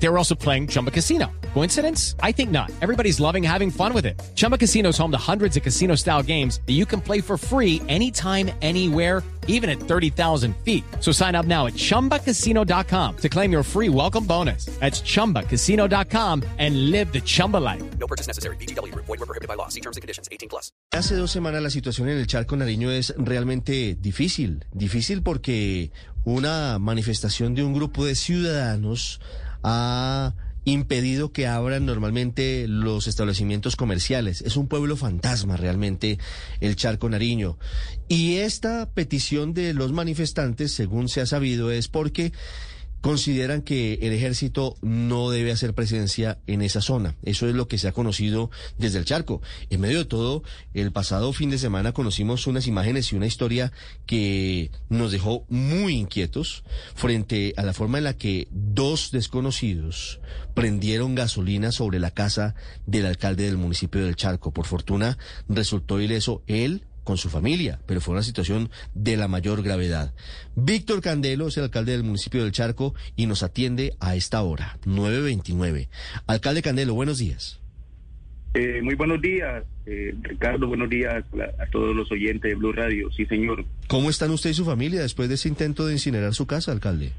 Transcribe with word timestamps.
They 0.00 0.08
were 0.08 0.18
also 0.18 0.34
playing 0.34 0.68
Chumba 0.68 0.90
Casino. 0.90 1.26
Coincidence? 1.54 2.14
I 2.22 2.32
think 2.32 2.50
not. 2.50 2.70
Everybody's 2.80 3.18
loving 3.20 3.42
having 3.42 3.70
fun 3.70 3.92
with 3.92 4.06
it. 4.06 4.20
Chumba 4.36 4.56
Casino 4.56 4.90
is 4.90 4.98
home 4.98 5.10
to 5.10 5.18
hundreds 5.18 5.56
of 5.56 5.62
casino 5.62 5.96
style 5.96 6.22
games 6.22 6.60
that 6.66 6.74
you 6.74 6.86
can 6.86 7.00
play 7.00 7.20
for 7.20 7.36
free 7.36 7.82
anytime, 7.88 8.50
anywhere, 8.62 9.22
even 9.48 9.68
at 9.68 9.80
30,000 9.80 10.54
feet. 10.64 10.84
So 11.00 11.10
sign 11.10 11.34
up 11.34 11.46
now 11.46 11.66
at 11.66 11.74
chumbacasino.com 11.74 13.16
to 13.16 13.28
claim 13.28 13.50
your 13.50 13.64
free 13.64 13.88
welcome 13.88 14.24
bonus. 14.24 14.66
That's 14.78 15.00
chumbacasino.com 15.02 16.44
and 16.58 16.90
live 16.90 17.12
the 17.12 17.20
Chumba 17.20 17.56
life. 17.56 17.82
No 17.98 18.06
purchase 18.06 18.28
necessary. 18.28 18.56
BGW. 18.56 18.94
Void 18.94 19.08
were 19.08 19.26
prohibited 19.26 19.48
by 19.48 19.54
law. 19.54 19.68
See 19.68 19.80
terms 19.80 19.96
and 19.96 20.02
conditions. 20.02 20.28
18 20.30 20.48
plus. 20.48 20.70
Hace 20.92 21.16
dos 21.16 21.30
semanas 21.32 21.62
la 21.62 21.70
situación 21.70 22.08
en 22.08 22.18
el 22.18 22.26
Charco 22.26 22.56
Nariño 22.56 22.90
es 22.90 23.14
realmente 23.16 23.96
difícil. 23.98 24.64
Difícil 24.72 25.22
porque 25.22 25.90
una 26.24 26.78
manifestación 26.78 27.54
de 27.54 27.64
un 27.64 27.72
grupo 27.72 28.04
de 28.04 28.14
ciudadanos 28.14 29.20
ha 29.62 30.34
impedido 30.64 31.32
que 31.32 31.46
abran 31.46 31.86
normalmente 31.86 32.66
los 32.68 33.06
establecimientos 33.06 33.76
comerciales. 33.76 34.42
Es 34.42 34.56
un 34.56 34.68
pueblo 34.68 34.96
fantasma 34.96 35.56
realmente 35.56 36.18
el 36.60 36.76
Charco 36.76 37.08
Nariño. 37.08 37.58
Y 38.08 38.36
esta 38.36 38.90
petición 38.92 39.54
de 39.54 39.74
los 39.74 39.92
manifestantes, 39.92 40.72
según 40.72 41.08
se 41.08 41.20
ha 41.20 41.26
sabido, 41.26 41.70
es 41.70 41.88
porque 41.88 42.32
consideran 43.00 43.62
que 43.62 43.94
el 44.02 44.12
ejército 44.12 44.76
no 44.82 45.30
debe 45.30 45.52
hacer 45.52 45.74
presencia 45.74 46.38
en 46.46 46.62
esa 46.62 46.80
zona. 46.80 47.16
Eso 47.22 47.48
es 47.48 47.54
lo 47.54 47.68
que 47.68 47.78
se 47.78 47.88
ha 47.88 47.92
conocido 47.92 48.50
desde 48.78 48.98
el 48.98 49.04
charco. 49.04 49.40
En 49.70 49.80
medio 49.80 49.98
de 49.98 50.04
todo, 50.04 50.42
el 50.74 50.92
pasado 50.92 51.32
fin 51.32 51.50
de 51.50 51.58
semana 51.58 51.92
conocimos 51.92 52.46
unas 52.46 52.66
imágenes 52.66 53.12
y 53.12 53.16
una 53.16 53.26
historia 53.26 53.72
que 54.06 54.70
nos 54.88 55.12
dejó 55.12 55.44
muy 55.48 55.94
inquietos 55.94 56.64
frente 56.94 57.54
a 57.56 57.62
la 57.62 57.72
forma 57.72 57.98
en 57.98 58.04
la 58.04 58.16
que 58.16 58.48
dos 58.50 59.10
desconocidos 59.12 60.20
prendieron 60.54 61.14
gasolina 61.14 61.70
sobre 61.70 62.00
la 62.00 62.10
casa 62.10 62.54
del 62.86 63.06
alcalde 63.06 63.44
del 63.44 63.58
municipio 63.58 64.04
del 64.04 64.16
Charco. 64.16 64.52
Por 64.52 64.66
fortuna 64.66 65.18
resultó 65.48 66.00
ileso 66.00 66.42
él 66.46 66.87
con 67.08 67.16
su 67.16 67.30
familia, 67.30 67.80
pero 67.86 68.02
fue 68.02 68.12
una 68.12 68.22
situación 68.22 68.68
de 68.92 69.16
la 69.16 69.28
mayor 69.28 69.62
gravedad. 69.62 70.12
Víctor 70.56 71.00
Candelo 71.00 71.48
es 71.48 71.56
el 71.56 71.64
alcalde 71.64 71.92
del 71.92 72.04
municipio 72.04 72.42
del 72.42 72.52
Charco 72.52 72.94
y 73.16 73.24
nos 73.24 73.42
atiende 73.42 73.94
a 73.98 74.14
esta 74.14 74.42
hora, 74.42 74.76
9.29. 74.84 75.88
Alcalde 76.26 76.60
Candelo, 76.60 76.92
buenos 76.92 77.16
días. 77.16 77.62
Eh, 78.52 78.80
muy 78.82 78.94
buenos 78.94 79.22
días, 79.22 79.64
eh, 79.86 80.14
Ricardo, 80.20 80.66
buenos 80.66 80.90
días 80.90 81.14
a, 81.14 81.62
a 81.62 81.66
todos 81.70 81.96
los 81.96 82.12
oyentes 82.12 82.42
de 82.42 82.54
Blue 82.54 82.72
Radio. 82.72 83.10
Sí, 83.12 83.24
señor. 83.24 83.64
¿Cómo 83.86 84.10
están 84.10 84.30
usted 84.30 84.50
y 84.50 84.54
su 84.54 84.66
familia 84.66 85.00
después 85.00 85.30
de 85.30 85.36
ese 85.36 85.48
intento 85.48 85.86
de 85.86 85.94
incinerar 85.94 86.34
su 86.34 86.46
casa, 86.46 86.72
alcalde? 86.72 87.12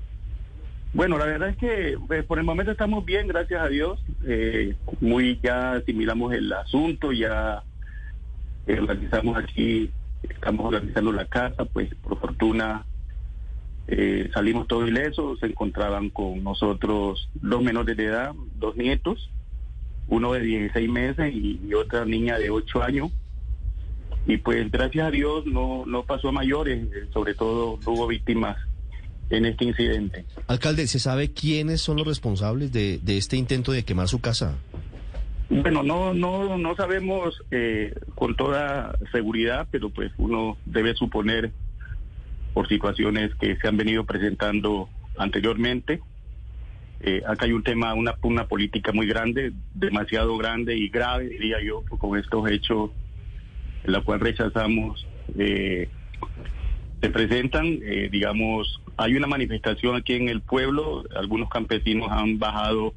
Bueno, 0.93 1.17
la 1.17 1.25
verdad 1.25 1.49
es 1.49 1.57
que 1.57 1.97
pues, 2.05 2.23
por 2.25 2.37
el 2.37 2.45
momento 2.45 2.71
estamos 2.71 3.03
bien, 3.05 3.27
gracias 3.27 3.59
a 3.59 3.67
Dios. 3.67 3.99
Eh, 4.27 4.75
muy 5.01 5.39
ya 5.41 5.73
asimilamos 5.73 6.31
el 6.33 6.53
asunto, 6.53 7.11
ya 7.11 7.63
organizamos 8.77 9.37
aquí, 9.37 9.89
estamos 10.23 10.65
organizando 10.65 11.11
la 11.11 11.25
casa, 11.25 11.65
pues 11.65 11.93
por 11.95 12.19
fortuna 12.19 12.85
eh, 13.87 14.29
salimos 14.33 14.67
todos 14.67 14.87
ilesos, 14.87 15.39
se 15.39 15.47
encontraban 15.47 16.09
con 16.09 16.43
nosotros 16.43 17.27
dos 17.33 17.63
menores 17.63 17.97
de 17.97 18.05
edad, 18.05 18.33
dos 18.59 18.75
nietos, 18.75 19.31
uno 20.07 20.33
de 20.33 20.41
16 20.41 20.89
meses 20.89 21.33
y, 21.33 21.73
otra 21.73 22.05
niña 22.05 22.37
de 22.37 22.49
8 22.51 22.83
años. 22.83 23.11
Y 24.27 24.37
pues 24.37 24.69
gracias 24.69 25.07
a 25.07 25.11
Dios 25.11 25.45
no, 25.47 25.85
no 25.87 26.03
pasó 26.03 26.29
a 26.29 26.31
mayores, 26.31 26.83
eh, 26.93 27.07
sobre 27.11 27.33
todo 27.33 27.79
no 27.83 27.93
hubo 27.93 28.07
víctimas 28.07 28.57
en 29.31 29.45
este 29.45 29.65
incidente. 29.65 30.25
Alcalde, 30.47 30.85
¿se 30.85 30.99
sabe 30.99 31.31
quiénes 31.31 31.81
son 31.81 31.97
los 31.97 32.05
responsables 32.05 32.71
de 32.71 32.99
este 33.05 33.37
intento 33.37 33.71
de 33.71 33.83
quemar 33.83 34.07
su 34.07 34.19
casa? 34.19 34.55
Bueno, 35.49 35.81
no, 35.81 36.13
no, 36.13 36.57
no 36.57 36.75
sabemos 36.75 37.41
eh, 37.49 37.93
con 38.15 38.35
toda 38.35 38.97
seguridad, 39.11 39.67
pero 39.71 39.89
pues 39.89 40.11
uno 40.17 40.57
debe 40.65 40.93
suponer 40.93 41.51
por 42.53 42.67
situaciones 42.67 43.33
que 43.35 43.55
se 43.57 43.67
han 43.67 43.77
venido 43.77 44.05
presentando 44.05 44.89
anteriormente. 45.17 46.01
Eh, 47.01 47.21
acá 47.25 47.45
hay 47.45 47.53
un 47.53 47.63
tema, 47.63 47.93
una, 47.93 48.47
política 48.47 48.91
muy 48.91 49.07
grande, 49.07 49.53
demasiado 49.73 50.37
grande 50.37 50.75
y 50.75 50.89
grave, 50.89 51.29
diría 51.29 51.61
yo, 51.63 51.83
con 51.97 52.17
estos 52.19 52.49
hechos 52.51 52.91
en 53.83 53.91
la 53.91 54.01
cual 54.01 54.19
rechazamos. 54.19 55.07
Eh, 55.37 55.89
se 57.01 57.09
presentan, 57.09 57.79
eh, 57.81 58.09
digamos, 58.11 58.81
hay 58.97 59.15
una 59.15 59.27
manifestación 59.27 59.95
aquí 59.95 60.13
en 60.13 60.27
el 60.27 60.41
pueblo, 60.41 61.05
algunos 61.15 61.49
campesinos 61.49 62.09
han 62.11 62.37
bajado 62.37 62.93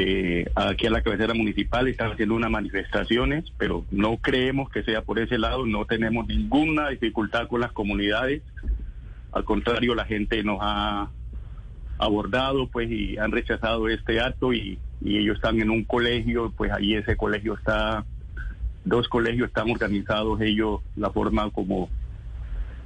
eh, 0.00 0.48
aquí 0.54 0.86
a 0.86 0.90
la 0.90 1.02
cabecera 1.02 1.34
municipal, 1.34 1.88
están 1.88 2.12
haciendo 2.12 2.36
unas 2.36 2.52
manifestaciones, 2.52 3.46
pero 3.58 3.84
no 3.90 4.18
creemos 4.18 4.70
que 4.70 4.84
sea 4.84 5.02
por 5.02 5.18
ese 5.18 5.38
lado, 5.38 5.66
no 5.66 5.86
tenemos 5.86 6.28
ninguna 6.28 6.90
dificultad 6.90 7.48
con 7.48 7.62
las 7.62 7.72
comunidades, 7.72 8.42
al 9.32 9.42
contrario, 9.42 9.96
la 9.96 10.04
gente 10.04 10.44
nos 10.44 10.58
ha 10.60 11.10
abordado 11.98 12.68
pues 12.68 12.88
y 12.88 13.18
han 13.18 13.32
rechazado 13.32 13.88
este 13.88 14.20
acto 14.20 14.52
y, 14.52 14.78
ellos 15.04 15.36
están 15.36 15.60
en 15.60 15.70
un 15.70 15.82
colegio, 15.82 16.52
pues 16.56 16.70
ahí 16.72 16.94
ese 16.94 17.16
colegio 17.16 17.54
está, 17.54 18.04
dos 18.84 19.08
colegios 19.08 19.48
están 19.48 19.68
organizados 19.68 20.40
ellos, 20.40 20.80
la 20.94 21.10
forma 21.10 21.50
como 21.50 21.88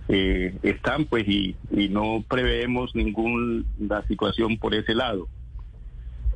eh, 0.09 0.55
están 0.63 1.05
pues 1.05 1.29
y, 1.29 1.57
y 1.71 1.89
no 1.89 2.25
preveemos 2.27 2.95
ninguna 2.95 3.65
situación 4.09 4.57
por 4.57 4.75
ese 4.75 4.95
lado. 4.95 5.29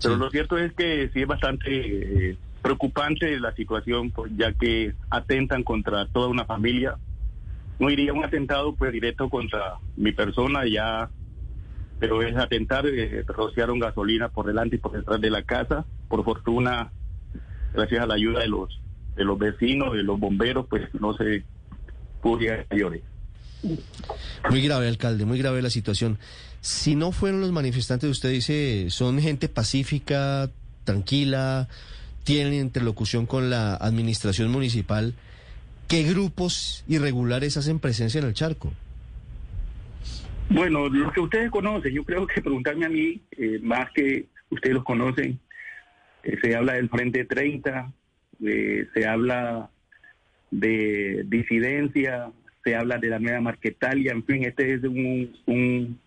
Pero 0.02 0.14
Sí. 0.14 0.20
lo 0.20 0.30
cierto 0.30 0.58
es 0.58 0.72
que 0.74 1.10
sí 1.12 1.22
es 1.22 1.26
bastante 1.26 2.30
eh, 2.30 2.36
preocupante 2.62 3.38
la 3.40 3.52
situación, 3.54 4.10
pues, 4.10 4.32
ya 4.36 4.52
que 4.52 4.94
atentan 5.10 5.62
contra 5.62 6.06
toda 6.06 6.28
una 6.28 6.44
familia. 6.44 6.96
No 7.78 7.90
iría 7.90 8.12
un 8.12 8.24
atentado 8.24 8.74
pues 8.74 8.92
directo 8.92 9.28
contra 9.28 9.74
mi 9.96 10.12
persona 10.12 10.66
ya, 10.66 11.10
pero 11.98 12.22
es 12.22 12.36
atentar, 12.36 12.86
eh, 12.86 13.24
rociaron 13.26 13.78
gasolina 13.78 14.28
por 14.28 14.46
delante 14.46 14.76
y 14.76 14.78
por 14.78 14.92
detrás 14.92 15.20
de 15.20 15.30
la 15.30 15.42
casa. 15.42 15.84
Por 16.08 16.24
fortuna, 16.24 16.90
gracias 17.74 18.02
a 18.02 18.06
la 18.06 18.14
ayuda 18.14 18.40
de 18.40 18.48
los 18.48 18.80
de 19.16 19.24
los 19.24 19.38
vecinos, 19.38 19.94
de 19.94 20.02
los 20.02 20.20
bomberos, 20.20 20.66
pues 20.68 20.82
no 21.00 21.14
se 21.14 21.42
a 22.34 22.66
mayores. 22.70 23.02
Muy 24.50 24.62
grave, 24.62 24.88
alcalde, 24.88 25.24
muy 25.24 25.38
grave 25.38 25.62
la 25.62 25.70
situación. 25.70 26.18
Si 26.66 26.96
no 26.96 27.12
fueron 27.12 27.40
los 27.40 27.52
manifestantes, 27.52 28.10
usted 28.10 28.30
dice, 28.30 28.90
son 28.90 29.20
gente 29.20 29.48
pacífica, 29.48 30.50
tranquila, 30.82 31.68
tienen 32.24 32.54
interlocución 32.54 33.24
con 33.26 33.50
la 33.50 33.76
administración 33.76 34.50
municipal. 34.50 35.14
¿Qué 35.86 36.02
grupos 36.02 36.84
irregulares 36.88 37.56
hacen 37.56 37.78
presencia 37.78 38.18
en 38.18 38.26
el 38.26 38.34
charco? 38.34 38.72
Bueno, 40.50 40.88
los 40.88 41.12
que 41.12 41.20
ustedes 41.20 41.52
conocen, 41.52 41.94
yo 41.94 42.02
creo 42.02 42.26
que 42.26 42.42
preguntarme 42.42 42.86
a 42.86 42.88
mí, 42.88 43.22
eh, 43.38 43.60
más 43.62 43.92
que 43.92 44.26
ustedes 44.50 44.74
los 44.74 44.82
conocen, 44.82 45.38
eh, 46.24 46.36
se 46.42 46.56
habla 46.56 46.72
del 46.72 46.88
Frente 46.88 47.24
30, 47.26 47.92
eh, 48.44 48.88
se 48.92 49.06
habla 49.06 49.70
de 50.50 51.24
disidencia, 51.28 52.32
se 52.64 52.74
habla 52.74 52.98
de 52.98 53.08
la 53.08 53.20
nueva 53.20 53.40
Marquetalia, 53.40 54.10
en 54.10 54.24
fin, 54.24 54.44
este 54.44 54.74
es 54.74 54.82
un 54.82 55.32
un, 55.46 56.00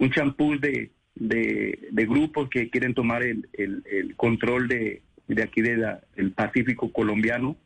un 0.00 0.10
champú 0.10 0.58
de, 0.58 0.90
de, 1.14 1.88
de 1.90 2.06
grupos 2.06 2.48
que 2.48 2.68
quieren 2.70 2.94
tomar 2.94 3.22
el, 3.22 3.48
el, 3.52 4.16
control 4.16 4.66
de, 4.66 5.02
de 5.28 5.42
aquí 5.42 5.60
de 5.60 5.98
del 6.16 6.32
Pacífico 6.32 6.92
colombiano, 6.92 7.56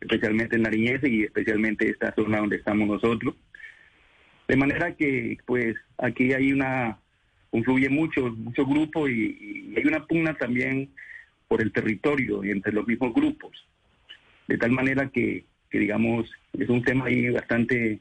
especialmente 0.00 0.56
en 0.56 0.62
Nariñez 0.62 1.02
y 1.04 1.22
especialmente 1.22 1.88
esta 1.88 2.14
zona 2.14 2.38
donde 2.38 2.56
estamos 2.56 2.88
nosotros. 2.88 3.36
De 4.48 4.56
manera 4.56 4.94
que, 4.96 5.38
pues, 5.46 5.76
aquí 5.98 6.32
hay 6.32 6.52
una, 6.52 6.98
confluye 7.50 7.88
mucho, 7.90 8.30
muchos 8.32 8.66
grupos 8.66 9.10
y, 9.10 9.72
y 9.72 9.74
hay 9.76 9.84
una 9.84 10.06
pugna 10.06 10.34
también 10.34 10.90
por 11.48 11.62
el 11.62 11.72
territorio 11.72 12.42
y 12.44 12.50
entre 12.50 12.72
los 12.72 12.86
mismos 12.86 13.14
grupos. 13.14 13.52
De 14.48 14.58
tal 14.58 14.72
manera 14.72 15.08
que, 15.10 15.44
que, 15.70 15.78
digamos, 15.78 16.30
es 16.58 16.68
un 16.68 16.82
tema 16.82 17.06
ahí 17.06 17.28
bastante, 17.28 18.00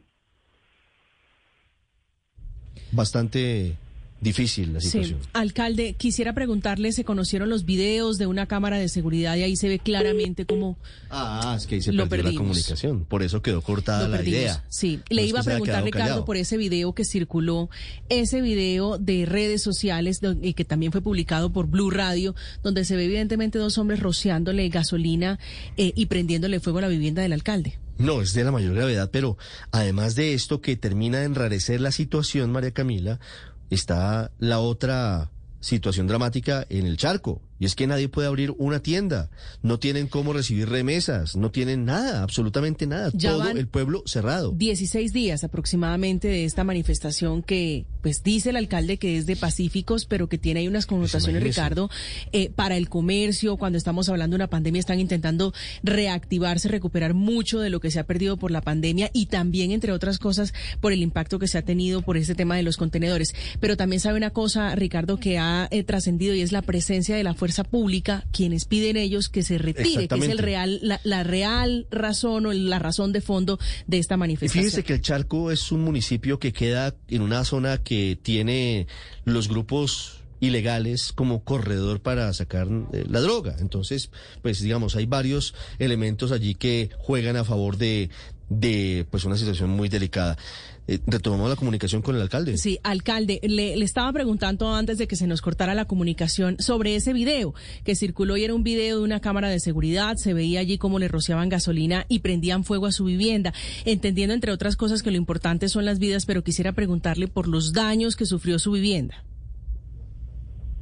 Bastante 2.91 3.77
difícil 4.23 4.73
la 4.73 4.79
situación. 4.81 5.19
Sí. 5.21 5.29
Alcalde, 5.33 5.93
quisiera 5.93 6.33
preguntarle, 6.33 6.91
¿se 6.93 7.03
conocieron 7.03 7.49
los 7.49 7.65
videos 7.65 8.17
de 8.17 8.25
una 8.27 8.47
cámara 8.47 8.77
de 8.77 8.87
seguridad 8.89 9.35
y 9.35 9.43
ahí 9.43 9.55
se 9.55 9.67
ve 9.67 9.79
claramente 9.79 10.45
cómo 10.45 10.77
Ah, 11.09 11.55
es 11.57 11.67
que 11.67 11.75
ahí 11.75 11.81
se 11.81 11.91
Lo 11.91 12.09
perdió 12.09 12.23
la 12.23 12.29
perdimos. 12.29 12.47
comunicación, 12.47 13.05
por 13.05 13.21
eso 13.21 13.41
quedó 13.41 13.61
cortada 13.61 14.03
lo 14.03 14.09
la 14.09 14.17
perdimos? 14.17 14.39
idea. 14.39 14.63
Sí, 14.69 14.97
No 14.97 15.15
le 15.15 15.25
iba 15.25 15.41
a 15.41 15.43
preguntar, 15.43 15.83
Ricardo, 15.83 16.05
callado. 16.07 16.25
por 16.25 16.37
ese 16.37 16.57
video 16.57 16.93
que 16.93 17.05
circuló, 17.05 17.69
ese 18.09 18.41
video 18.41 18.97
de 18.97 19.25
redes 19.25 19.61
sociales 19.61 20.21
y 20.41 20.53
que 20.53 20.65
también 20.65 20.91
fue 20.91 21.01
publicado 21.01 21.51
por 21.53 21.67
Blue 21.67 21.91
Radio, 21.91 22.33
donde 22.63 22.85
se 22.85 22.95
ve 22.95 23.05
evidentemente 23.05 23.59
dos 23.59 23.77
hombres 23.77 23.99
rociándole 23.99 24.67
gasolina 24.69 25.37
eh, 25.77 25.93
y 25.95 26.05
prendiéndole 26.07 26.59
fuego 26.59 26.79
a 26.79 26.81
la 26.81 26.87
vivienda 26.87 27.21
del 27.21 27.33
alcalde. 27.33 27.77
No, 27.99 28.21
es 28.23 28.33
de 28.33 28.43
la 28.43 28.51
mayor 28.51 28.73
gravedad, 28.73 29.11
pero 29.11 29.37
además 29.71 30.15
de 30.15 30.33
esto 30.33 30.61
que 30.61 30.75
termina 30.75 31.19
de 31.19 31.25
enrarecer 31.25 31.79
la 31.79 31.91
situación, 31.91 32.51
María 32.51 32.71
Camila, 32.71 33.19
está 33.69 34.31
la 34.39 34.59
otra 34.59 35.31
situación 35.59 36.07
dramática 36.07 36.65
en 36.69 36.85
el 36.85 36.97
charco. 36.97 37.41
Y 37.63 37.65
es 37.65 37.75
que 37.75 37.87
nadie 37.87 38.09
puede 38.09 38.27
abrir 38.27 38.53
una 38.57 38.81
tienda, 38.81 39.29
no 39.61 39.79
tienen 39.79 40.07
cómo 40.07 40.33
recibir 40.33 40.67
remesas, 40.67 41.37
no 41.37 41.49
tienen 41.49 41.85
nada, 41.85 42.21
absolutamente 42.21 42.87
nada. 42.87 43.09
Ya 43.13 43.31
Todo 43.31 43.51
el 43.51 43.67
pueblo 43.69 44.03
cerrado. 44.05 44.51
16 44.51 45.13
días 45.13 45.45
aproximadamente 45.45 46.27
de 46.27 46.43
esta 46.43 46.65
manifestación 46.65 47.41
que, 47.41 47.85
pues 48.01 48.21
dice 48.21 48.49
el 48.49 48.57
alcalde 48.57 48.97
que 48.97 49.17
es 49.17 49.27
de 49.27 49.37
pacíficos, 49.37 50.03
pero 50.03 50.27
que 50.27 50.37
tiene 50.37 50.59
ahí 50.59 50.67
unas 50.67 50.85
connotaciones, 50.85 51.39
imagínese. 51.39 51.61
Ricardo, 51.61 51.89
eh, 52.33 52.49
para 52.49 52.75
el 52.75 52.89
comercio, 52.89 53.55
cuando 53.55 53.77
estamos 53.77 54.09
hablando 54.09 54.33
de 54.33 54.43
una 54.43 54.49
pandemia, 54.49 54.81
están 54.81 54.99
intentando 54.99 55.53
reactivarse, 55.83 56.67
recuperar 56.67 57.13
mucho 57.13 57.61
de 57.61 57.69
lo 57.69 57.79
que 57.79 57.91
se 57.91 57.99
ha 58.01 58.05
perdido 58.05 58.35
por 58.35 58.51
la 58.51 58.59
pandemia 58.59 59.09
y 59.13 59.27
también, 59.27 59.71
entre 59.71 59.93
otras 59.93 60.19
cosas, 60.19 60.53
por 60.81 60.91
el 60.91 61.01
impacto 61.01 61.39
que 61.39 61.47
se 61.47 61.57
ha 61.57 61.61
tenido 61.61 62.01
por 62.01 62.17
este 62.17 62.35
tema 62.35 62.57
de 62.57 62.63
los 62.63 62.75
contenedores. 62.75 63.33
Pero 63.61 63.77
también 63.77 64.01
sabe 64.01 64.17
una 64.17 64.31
cosa, 64.31 64.75
Ricardo, 64.75 65.17
que 65.17 65.37
ha 65.37 65.69
eh, 65.71 65.85
trascendido 65.85 66.35
y 66.35 66.41
es 66.41 66.51
la 66.51 66.61
presencia 66.61 67.15
de 67.15 67.23
la 67.23 67.33
fuerza 67.33 67.52
pública, 67.63 68.25
quienes 68.31 68.65
piden 68.65 68.97
ellos 68.97 69.29
que 69.29 69.43
se 69.43 69.59
retire, 69.59 70.07
que 70.07 70.15
es 70.15 70.27
el 70.29 70.39
real, 70.39 70.79
la, 70.81 70.99
la 71.03 71.21
real 71.23 71.85
razón 71.91 72.47
o 72.47 72.53
la 72.53 72.79
razón 72.79 73.13
de 73.13 73.21
fondo 73.21 73.59
de 73.85 73.99
esta 73.99 74.15
Y 74.15 74.17
manifestación. 74.17 74.63
fíjese 74.63 74.83
que 74.83 74.93
el 74.93 75.01
Charco 75.01 75.51
es 75.51 75.71
un 75.71 75.81
municipio 75.81 76.39
que 76.39 76.51
queda 76.53 76.95
en 77.09 77.21
una 77.21 77.45
zona 77.45 77.77
que 77.77 78.17
tiene 78.19 78.87
los 79.25 79.47
grupos 79.47 80.21
ilegales 80.39 81.13
como 81.13 81.43
corredor 81.43 82.01
para 82.01 82.33
sacar 82.33 82.67
eh, 82.91 83.05
la 83.07 83.21
droga. 83.21 83.55
Entonces, 83.59 84.09
pues 84.41 84.59
digamos, 84.59 84.95
hay 84.95 85.05
varios 85.05 85.53
elementos 85.79 86.31
allí 86.31 86.55
que 86.55 86.89
juegan 86.97 87.37
a 87.37 87.45
favor 87.45 87.77
de, 87.77 88.09
de 88.49 89.05
pues 89.09 89.23
una 89.23 89.37
situación 89.37 89.69
muy 89.69 89.87
delicada. 89.87 90.37
Eh, 90.85 90.99
retomamos 91.07 91.49
la 91.49 91.55
comunicación 91.55 92.01
con 92.01 92.15
el 92.15 92.21
alcalde. 92.21 92.57
Sí, 92.57 92.77
alcalde, 92.83 93.39
le, 93.41 93.77
le 93.77 93.85
estaba 93.85 94.11
preguntando 94.11 94.73
antes 94.73 94.97
de 94.97 95.07
que 95.07 95.15
se 95.15 95.27
nos 95.27 95.41
cortara 95.41 95.73
la 95.75 95.85
comunicación 95.85 96.57
sobre 96.59 96.95
ese 96.95 97.13
video 97.13 97.53
que 97.85 97.95
circuló 97.95 98.35
y 98.35 98.43
era 98.43 98.53
un 98.53 98.63
video 98.63 98.97
de 98.97 99.03
una 99.03 99.21
cámara 99.21 99.47
de 99.47 99.61
seguridad, 99.61 100.17
se 100.17 100.33
veía 100.33 100.59
allí 100.59 100.77
cómo 100.77 100.99
le 100.99 101.07
rociaban 101.07 101.47
gasolina 101.47 102.05
y 102.09 102.19
prendían 102.19 102.65
fuego 102.65 102.87
a 102.87 102.91
su 102.91 103.05
vivienda, 103.05 103.53
entendiendo 103.85 104.33
entre 104.33 104.51
otras 104.51 104.75
cosas 104.75 105.03
que 105.03 105.11
lo 105.11 105.17
importante 105.17 105.69
son 105.69 105.85
las 105.85 105.99
vidas, 105.99 106.25
pero 106.25 106.43
quisiera 106.43 106.73
preguntarle 106.73 107.29
por 107.29 107.47
los 107.47 107.71
daños 107.71 108.17
que 108.17 108.25
sufrió 108.25 108.59
su 108.59 108.71
vivienda. 108.71 109.23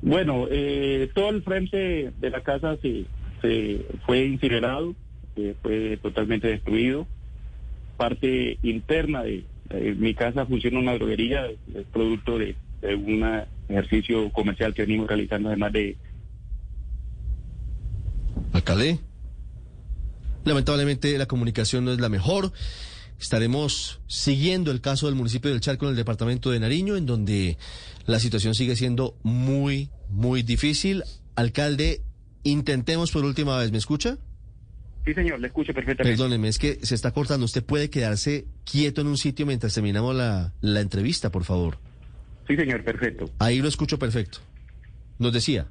Bueno, 0.02 0.48
eh, 0.50 1.12
todo 1.14 1.30
el 1.30 1.44
frente 1.44 2.12
de 2.20 2.30
la 2.32 2.42
casa 2.42 2.76
se, 2.82 3.06
se 3.44 3.86
fue 4.08 4.26
incinerado, 4.26 4.96
eh, 5.36 5.54
fue 5.62 6.00
totalmente 6.02 6.48
destruido. 6.48 7.06
Parte 7.98 8.58
interna 8.64 9.22
de, 9.22 9.46
de 9.72 9.96
mi 9.96 10.14
casa 10.14 10.46
funciona 10.46 10.80
una 10.80 10.94
droguería, 10.94 11.46
es 11.48 11.86
producto 11.92 12.38
de 12.38 12.56
un 12.84 13.24
ejercicio 13.70 14.32
comercial 14.32 14.74
que 14.74 14.84
venimos 14.84 15.08
realizando 15.08 15.50
además 15.50 15.74
de 15.74 15.98
Alcalde. 18.54 19.00
Lamentablemente 20.44 21.18
la 21.18 21.28
comunicación 21.28 21.86
no 21.86 21.94
es 21.94 22.00
la 22.00 22.10
mejor. 22.10 22.52
Estaremos 23.20 24.02
siguiendo 24.08 24.72
el 24.72 24.82
caso 24.82 25.06
del 25.06 25.16
municipio 25.16 25.52
del 25.52 25.62
Charco 25.62 25.86
en 25.86 25.92
el 25.92 25.96
departamento 25.96 26.50
de 26.50 26.60
Nariño, 26.60 26.96
en 26.96 27.06
donde 27.06 27.58
la 28.08 28.20
situación 28.20 28.56
sigue 28.56 28.76
siendo 28.76 29.16
muy, 29.22 29.90
muy 30.10 30.42
difícil. 30.42 31.04
Alcalde, 31.36 32.02
intentemos 32.44 33.12
por 33.12 33.24
última 33.24 33.58
vez, 33.58 33.72
¿me 33.72 33.78
escucha? 33.78 34.18
Sí, 35.06 35.14
señor, 35.14 35.40
le 35.40 35.48
escucho 35.48 35.74
perfectamente. 35.74 36.16
Perdóneme, 36.18 36.48
es 36.48 36.60
que 36.60 36.76
se 36.86 36.94
está 36.96 37.12
cortando. 37.12 37.46
Usted 37.46 37.64
puede 37.64 37.90
quedarse 37.90 38.46
quieto 38.64 39.02
en 39.02 39.08
un 39.08 39.18
sitio 39.18 39.46
mientras 39.46 39.74
terminamos 39.74 40.16
la, 40.16 40.54
la 40.62 40.82
entrevista, 40.82 41.32
por 41.32 41.44
favor. 41.44 41.78
Sí, 42.48 42.56
señor, 42.56 42.84
perfecto. 42.84 43.30
Ahí 43.40 43.62
lo 43.62 43.68
escucho 43.68 43.98
perfecto. 43.98 44.40
Nos 45.18 45.34
decía. 45.34 45.68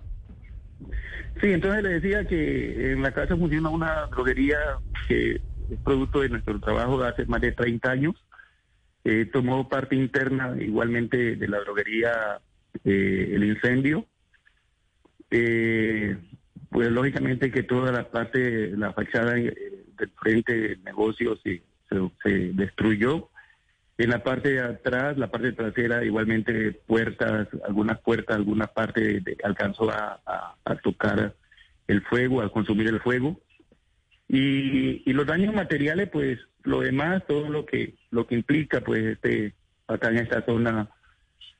Sí, 1.41 1.47
entonces 1.47 1.83
le 1.83 2.01
decía 2.01 2.27
que 2.27 2.93
en 2.93 3.03
la 3.03 3.13
casa 3.13 3.37
funciona 3.37 3.71
una 3.71 4.07
droguería 4.07 4.59
que 5.09 5.41
es 5.71 5.79
producto 5.85 6.21
de 6.21 6.29
nuestro 6.29 6.59
trabajo 6.61 7.01
de 7.01 7.09
hace 7.09 7.27
más 7.27 7.41
de 7.41 7.53
30 7.53 7.91
años. 7.91 8.15
Eh, 9.05 9.29
tomó 9.33 9.69
parte 9.69 9.97
interna 9.97 10.55
igualmente 10.61 11.37
de 11.37 11.49
la 11.49 11.61
droguería 11.61 12.41
eh, 12.85 13.33
el 13.35 13.45
incendio. 13.45 14.07
Eh, 15.31 16.17
pues 16.71 16.91
lógicamente 16.91 17.51
que 17.51 17.63
toda 17.65 17.93
la 17.93 18.09
parte, 18.11 18.71
la 18.77 18.93
fachada 18.93 19.37
eh, 19.39 19.55
del 19.99 20.11
frente 20.21 20.55
del 20.55 20.83
negocio 20.85 21.37
se, 21.43 21.63
destruyó. 22.55 23.29
En 23.99 24.11
la 24.11 24.23
parte 24.23 24.51
de 24.51 24.61
atrás, 24.61 25.19
la 25.19 25.31
parte 25.31 25.53
trasera, 25.53 26.05
igualmente 26.05 26.73
puertas, 26.87 27.49
algunas 27.67 27.99
puertas, 28.01 28.37
alguna 28.37 28.67
parte 28.69 29.21
de- 29.21 29.37
alcanzó 29.43 29.91
a, 29.91 30.21
a- 30.25 30.55
a 30.65 30.77
tocar 30.77 31.35
el 31.89 32.01
fuego, 32.03 32.41
a 32.41 32.51
consumir 32.53 32.87
el 32.89 33.01
fuego. 33.01 33.41
Y, 34.29 35.03
y 35.05 35.13
los 35.13 35.27
daños 35.27 35.53
materiales, 35.55 36.09
pues 36.09 36.39
lo 36.63 36.81
demás, 36.81 37.25
todo 37.27 37.49
lo 37.51 37.67
que 37.67 37.95
lo 38.11 38.27
que 38.27 38.37
implica, 38.37 38.81
pues 38.81 39.05
este 39.05 39.55
acá 39.89 40.09
en 40.11 40.19
esta 40.19 40.45
zona 40.47 40.89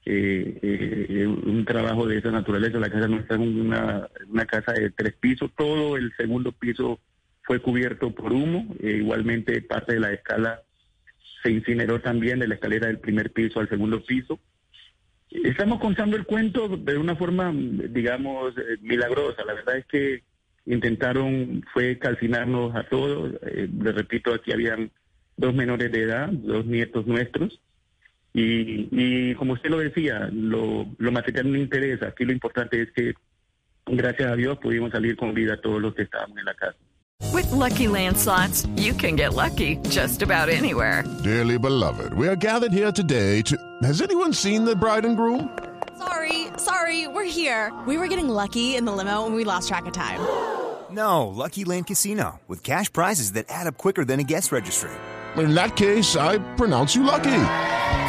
eh, 0.07 0.59
eh, 0.63 1.27
un 1.27 1.65
trabajo 1.65 2.07
de 2.07 2.19
esa 2.19 2.31
naturaleza. 2.31 2.79
La 2.79 2.91
casa 2.91 3.09
nuestra 3.09 3.37
es 3.37 3.43
una, 3.43 4.09
una 4.29 4.47
casa 4.47 4.73
de 4.73 4.91
tres 4.91 5.15
pisos, 5.15 5.51
todo 5.57 5.97
el 5.97 6.13
segundo 6.17 6.53
piso 6.53 7.01
fue 7.43 7.61
cubierto 7.61 8.11
por 8.15 8.33
humo, 8.33 8.75
eh, 8.81 8.99
igualmente 8.99 9.61
parte 9.63 9.95
de 9.95 10.01
la 10.01 10.13
escala 10.13 10.63
se 11.43 11.51
incineró 11.51 12.01
también 12.01 12.39
de 12.39 12.47
la 12.47 12.55
escalera 12.55 12.87
del 12.87 12.99
primer 12.99 13.33
piso 13.33 13.61
al 13.61 13.69
segundo 13.69 14.03
piso. 14.05 14.39
Estamos 15.31 15.81
contando 15.81 16.17
el 16.17 16.27
cuento 16.27 16.69
de 16.69 16.99
una 16.99 17.17
forma, 17.17 17.53
digamos, 17.53 18.57
eh, 18.59 18.77
milagrosa. 18.83 19.45
La 19.45 19.55
verdad 19.55 19.79
es 19.79 19.87
que 19.87 20.23
intentaron, 20.67 21.65
fue 21.73 21.99
calcinarnos 21.99 22.75
a 22.75 22.85
todos. 22.85 23.35
Le 23.43 23.93
repito, 23.93 24.35
aquí 24.35 24.53
habían 24.53 24.91
dos 25.37 25.55
menores 25.55 25.91
de 25.91 26.03
edad, 26.03 26.29
dos 26.29 26.67
nietos 26.67 27.07
nuestros. 27.07 27.61
Y, 28.33 28.89
y 28.93 29.35
como 29.35 29.55
usted 29.55 29.71
lo 29.71 29.79
decía, 29.79 30.29
lo, 30.33 30.87
lo 30.99 31.13
material 31.13 31.51
no 31.51 31.59
interesa. 31.59 32.09
Aquí 32.09 32.25
lo 32.25 32.33
importante 32.33 32.83
es 32.83 32.93
que, 32.93 33.15
gracias 33.87 34.31
a 34.31 34.37
Dios, 34.37 34.59
pudimos 34.59 34.93
salir 34.93 35.17
con 35.17 35.35
vida 35.35 35.61
todos 35.61 35.81
los 35.81 35.95
que 35.95 36.03
estábamos 36.03 36.39
en 36.39 36.45
la 36.45 36.55
casa. 36.55 36.77
With 37.33 37.51
Lucky 37.53 37.87
Land 37.87 38.17
slots, 38.17 38.67
you 38.77 38.95
can 38.95 39.15
get 39.15 39.35
lucky 39.35 39.77
just 39.89 40.23
about 40.23 40.49
anywhere. 40.49 41.05
Dearly 41.23 41.59
beloved, 41.59 42.15
we 42.15 42.27
are 42.27 42.37
gathered 42.37 42.73
here 42.73 42.91
today 42.91 43.43
to. 43.43 43.57
Has 43.83 44.01
anyone 44.01 44.33
seen 44.33 44.65
the 44.65 44.75
bride 44.75 45.05
and 45.05 45.17
groom? 45.17 45.49
Sorry, 45.99 46.49
sorry, 46.57 47.09
we're 47.09 47.25
here. 47.31 47.73
We 47.87 47.99
were 47.99 48.09
getting 48.09 48.29
lucky 48.29 48.75
in 48.75 48.85
the 48.87 48.93
limo 48.93 49.27
and 49.27 49.35
we 49.35 49.45
lost 49.45 49.69
track 49.69 49.87
of 49.87 49.93
time. 49.93 50.21
No, 50.91 51.29
Lucky 51.29 51.63
Land 51.63 51.87
Casino, 51.87 52.41
with 52.49 52.65
cash 52.65 52.93
prizes 52.93 53.35
that 53.35 53.47
add 53.49 53.69
up 53.69 53.79
quicker 53.79 54.05
than 54.05 54.19
a 54.19 54.25
guest 54.25 54.51
registry. 54.51 54.91
In 55.37 55.55
that 55.55 55.77
case, 55.77 56.17
I 56.17 56.39
pronounce 56.57 56.97
you 56.97 57.05
lucky. 57.05 57.31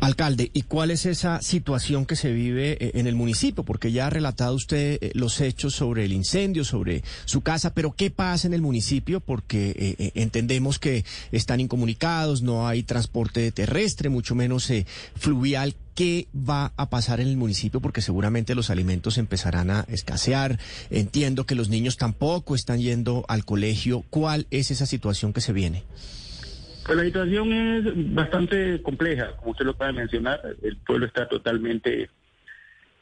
Alcalde, 0.00 0.50
¿y 0.52 0.62
cuál 0.62 0.90
es 0.90 1.06
esa 1.06 1.40
situación 1.42 2.06
que 2.06 2.16
se 2.16 2.32
vive 2.32 2.76
eh, 2.80 2.92
en 2.94 3.06
el 3.06 3.14
municipio? 3.14 3.64
Porque 3.64 3.92
ya 3.92 4.06
ha 4.06 4.10
relatado 4.10 4.54
usted 4.54 4.98
eh, 5.00 5.10
los 5.14 5.40
hechos 5.40 5.74
sobre 5.74 6.04
el 6.04 6.12
incendio, 6.12 6.64
sobre 6.64 7.02
su 7.24 7.40
casa, 7.40 7.74
pero 7.74 7.92
¿qué 7.92 8.10
pasa 8.10 8.46
en 8.46 8.54
el 8.54 8.62
municipio? 8.62 9.20
Porque 9.20 9.70
eh, 9.70 9.94
eh, 9.98 10.12
entendemos 10.14 10.78
que 10.78 11.04
están 11.30 11.60
incomunicados, 11.60 12.42
no 12.42 12.66
hay 12.66 12.82
transporte 12.82 13.50
terrestre, 13.52 14.08
mucho 14.08 14.34
menos 14.34 14.72
fluvial. 15.16 15.74
¿Qué 15.94 16.26
va 16.34 16.72
a 16.76 16.88
pasar 16.88 17.20
en 17.20 17.28
el 17.28 17.36
municipio? 17.36 17.80
Porque 17.80 18.00
seguramente 18.00 18.54
los 18.54 18.70
alimentos 18.70 19.18
empezarán 19.18 19.70
a 19.70 19.84
escasear. 19.88 20.58
Entiendo 20.90 21.44
que 21.44 21.54
los 21.54 21.68
niños 21.68 21.96
tampoco 21.96 22.54
están 22.54 22.80
yendo 22.80 23.24
al 23.28 23.44
colegio. 23.44 24.02
¿Cuál 24.08 24.46
es 24.50 24.70
esa 24.70 24.86
situación 24.86 25.32
que 25.32 25.42
se 25.42 25.52
viene? 25.52 25.84
Pues 26.84 26.98
la 26.98 27.04
situación 27.04 27.52
es 27.52 28.14
bastante 28.14 28.82
compleja, 28.82 29.36
como 29.36 29.52
usted 29.52 29.64
lo 29.64 29.74
puede 29.76 29.92
mencionar. 29.92 30.40
El 30.62 30.76
pueblo 30.78 31.06
está 31.06 31.28
totalmente 31.28 32.10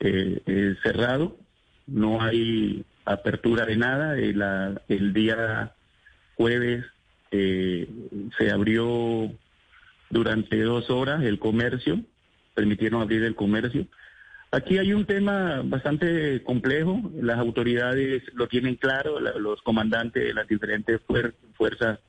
eh, 0.00 0.42
eh, 0.46 0.74
cerrado. 0.82 1.36
No 1.86 2.20
hay 2.22 2.84
apertura 3.04 3.64
de 3.64 3.76
nada. 3.76 4.18
Eh, 4.18 4.32
la- 4.34 4.80
el 4.88 5.12
día 5.12 5.72
jueves 6.36 6.84
eh, 7.32 7.88
se 8.38 8.50
abrió 8.50 9.30
durante 10.10 10.60
dos 10.62 10.90
horas 10.90 11.22
el 11.22 11.38
comercio, 11.38 12.00
permitieron 12.54 13.00
abrir 13.00 13.22
el 13.22 13.34
comercio. 13.36 13.86
Aquí 14.50 14.78
hay 14.78 14.92
un 14.92 15.04
tema 15.06 15.62
bastante 15.64 16.42
complejo, 16.42 17.00
las 17.22 17.38
autoridades 17.38 18.24
lo 18.34 18.48
tienen 18.48 18.74
claro, 18.74 19.20
la- 19.20 19.34
los 19.38 19.62
comandantes 19.62 20.24
de 20.24 20.34
las 20.34 20.48
diferentes 20.48 21.00
fuer- 21.06 21.34
fuerzas, 21.54 22.00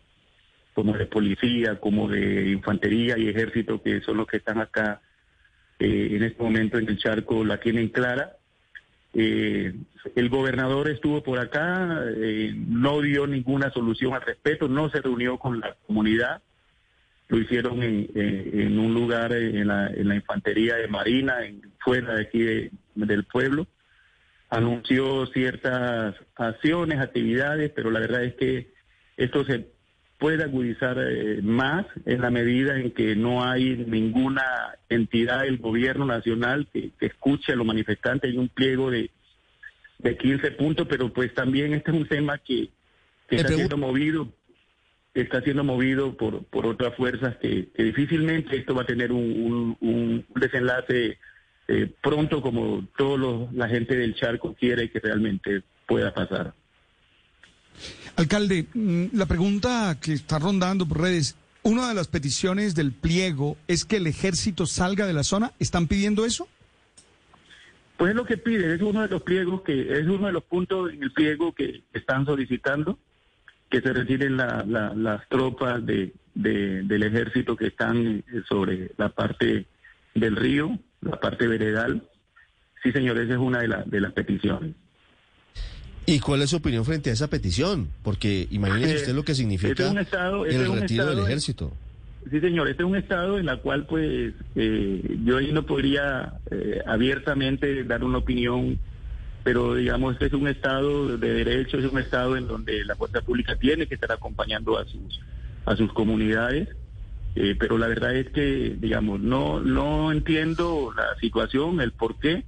como 0.73 0.97
de 0.97 1.05
policía, 1.05 1.79
como 1.79 2.07
de 2.07 2.49
infantería 2.51 3.17
y 3.17 3.27
ejército, 3.29 3.81
que 3.81 4.01
son 4.01 4.17
los 4.17 4.27
que 4.27 4.37
están 4.37 4.59
acá 4.59 5.01
eh, 5.79 6.09
en 6.11 6.23
este 6.23 6.41
momento 6.41 6.77
en 6.77 6.87
el 6.87 6.97
charco, 6.97 7.43
la 7.43 7.59
tienen 7.59 7.89
clara. 7.89 8.37
Eh, 9.13 9.73
el 10.15 10.29
gobernador 10.29 10.89
estuvo 10.89 11.21
por 11.21 11.39
acá, 11.39 12.01
eh, 12.15 12.53
no 12.55 13.01
dio 13.01 13.27
ninguna 13.27 13.69
solución 13.71 14.13
al 14.13 14.21
respecto, 14.21 14.67
no 14.69 14.89
se 14.89 15.01
reunió 15.01 15.37
con 15.37 15.59
la 15.59 15.75
comunidad, 15.85 16.41
lo 17.27 17.37
hicieron 17.37 17.81
en, 17.83 18.09
en 18.13 18.79
un 18.79 18.93
lugar 18.93 19.33
en 19.33 19.67
la, 19.67 19.87
en 19.87 20.07
la 20.07 20.15
infantería 20.15 20.75
de 20.75 20.87
Marina, 20.87 21.37
fuera 21.79 22.15
de 22.15 22.21
aquí 22.21 22.39
de- 22.41 22.71
del 22.95 23.23
pueblo. 23.25 23.67
Anunció 24.49 25.25
ciertas 25.27 26.15
acciones, 26.35 26.99
actividades, 26.99 27.71
pero 27.73 27.89
la 27.89 28.01
verdad 28.01 28.23
es 28.25 28.35
que 28.35 28.73
esto 29.15 29.45
se 29.45 29.67
puede 30.21 30.43
agudizar 30.43 30.97
eh, 30.99 31.39
más 31.41 31.87
en 32.05 32.21
la 32.21 32.29
medida 32.29 32.79
en 32.79 32.91
que 32.91 33.15
no 33.15 33.43
hay 33.43 33.75
ninguna 33.87 34.43
entidad 34.87 35.41
del 35.41 35.57
gobierno 35.57 36.05
nacional 36.05 36.67
que, 36.71 36.91
que 36.99 37.07
escuche 37.07 37.53
a 37.53 37.55
los 37.55 37.65
manifestantes. 37.65 38.29
Hay 38.29 38.37
un 38.37 38.47
pliego 38.49 38.91
de, 38.91 39.09
de 39.97 40.17
15 40.17 40.51
puntos, 40.51 40.85
pero 40.87 41.11
pues 41.11 41.33
también 41.33 41.73
este 41.73 41.89
es 41.89 41.97
un 41.97 42.07
tema 42.07 42.37
que, 42.37 42.69
está 43.31 43.47
siendo 43.57 43.77
movido 43.77 44.31
está 45.15 45.41
siendo 45.41 45.63
movido 45.63 46.15
por, 46.15 46.45
por 46.45 46.65
otras 46.67 46.95
fuerzas 46.95 47.35
que, 47.37 47.69
que 47.75 47.83
difícilmente 47.83 48.55
esto 48.55 48.75
va 48.75 48.83
a 48.83 48.85
tener 48.85 49.11
un, 49.11 49.19
un- 49.19 49.77
un 49.81 50.25
desenlace 50.39 51.17
eh, 51.67 51.91
pronto 52.01 52.41
como 52.43 52.85
todos 52.95 53.19
los, 53.19 53.53
la 53.53 53.67
gente 53.67 53.95
del 53.97 54.13
charco 54.15 54.53
quiere 54.53 54.89
que 54.91 54.99
realmente 54.99 55.63
pueda 55.87 56.13
pasar. 56.13 56.53
Alcalde, 58.15 58.67
mm, 58.73 59.05
la 59.13 59.25
pregunta 59.25 59.97
que 60.01 60.13
está 60.13 60.37
rondando 60.39 60.87
por 60.87 61.01
redes, 61.01 61.35
una 61.63 61.87
de 61.89 61.93
las 61.95 62.07
peticiones 62.07 62.75
del 62.75 62.91
pliego 62.91 63.57
es 63.67 63.85
que 63.85 63.97
el 63.97 64.07
ejército 64.07 64.65
salga 64.65 65.05
de 65.07 65.13
la 65.13 65.23
zona. 65.23 65.51
¿Están 65.59 65.87
pidiendo 65.87 66.25
eso? 66.25 66.47
Pues 67.97 68.09
es 68.11 68.15
lo 68.15 68.25
que 68.25 68.37
pide, 68.37 68.73
es 68.75 68.81
uno 68.81 69.01
de 69.03 69.07
los 69.09 69.21
pliegos 69.21 69.61
que 69.61 69.93
es 69.99 70.07
uno 70.07 70.25
de 70.27 70.33
los 70.33 70.43
puntos 70.43 70.91
en 70.91 71.03
el 71.03 71.11
pliego 71.11 71.53
que 71.53 71.83
están 71.93 72.25
solicitando 72.25 72.97
que 73.69 73.79
se 73.79 73.93
retiren 73.93 74.35
la- 74.37 74.65
la- 74.67 74.93
las 74.95 75.29
tropas 75.29 75.85
de, 75.85 76.11
de- 76.35 76.81
del 76.83 77.03
ejército 77.03 77.55
que 77.55 77.67
están 77.67 78.23
eh, 78.33 78.41
sobre 78.49 78.91
la 78.97 79.09
parte 79.09 79.65
del 80.13 80.35
río, 80.35 80.77
la 81.01 81.19
parte 81.19 81.47
veredal. 81.47 82.03
Sí, 82.83 82.91
señor, 82.91 83.17
esa 83.19 83.33
es 83.33 83.39
una 83.39 83.59
de, 83.59 83.67
la- 83.69 83.83
de 83.85 84.01
las 84.01 84.11
peticiones. 84.13 84.73
¿Y 86.05 86.19
cuál 86.19 86.41
es 86.41 86.49
su 86.49 86.57
opinión 86.57 86.83
frente 86.83 87.09
a 87.09 87.13
esa 87.13 87.27
petición? 87.29 87.89
Porque 88.03 88.47
imagínese 88.51 88.93
Eh, 88.93 88.97
usted 88.97 89.13
lo 89.13 89.23
que 89.23 89.31
este 89.33 89.43
significa 89.43 89.83
es 89.85 89.91
un 89.91 89.99
estado- 89.99 90.45
este 90.45 90.55
el 90.57 90.63
es 90.63 90.69
un 90.69 90.79
retiro 90.81 91.05
del 91.07 91.19
ejército. 91.19 91.71
Sí, 92.29 92.39
señor, 92.39 92.67
este 92.67 92.83
es 92.83 92.89
un 92.89 92.95
estado 92.95 93.39
en 93.39 93.45
la 93.47 93.57
cual, 93.57 93.85
pues, 93.87 94.33
eh, 94.55 95.17
yo 95.25 95.37
ahí 95.37 95.51
no 95.51 95.63
podría 95.65 96.33
eh, 96.51 96.81
abiertamente 96.85 97.83
dar 97.83 98.03
una 98.03 98.19
opinión, 98.19 98.77
pero 99.43 99.73
digamos, 99.75 100.13
este 100.13 100.27
es 100.27 100.33
un 100.33 100.47
estado 100.47 101.17
de 101.17 101.33
derecho, 101.33 101.77
es 101.79 101.91
un 101.91 101.97
estado 101.99 102.37
en 102.37 102.47
donde 102.47 102.83
la 102.85 102.95
fuerza 102.95 103.21
pública 103.21 103.55
tiene 103.55 103.87
que 103.87 103.95
estar 103.95 104.11
acompañando 104.11 104.77
a 104.77 104.85
sus 104.85 105.19
a 105.65 105.75
sus 105.75 105.93
comunidades, 105.93 106.67
eh, 107.35 107.55
pero 107.59 107.77
la 107.77 107.87
verdad 107.87 108.15
es 108.15 108.29
que, 108.29 108.75
digamos, 108.79 109.19
no 109.19 109.59
no 109.61 110.11
entiendo 110.11 110.91
la 110.95 111.15
situación, 111.19 111.79
el 111.81 111.91
por 111.91 112.19
qué, 112.19 112.43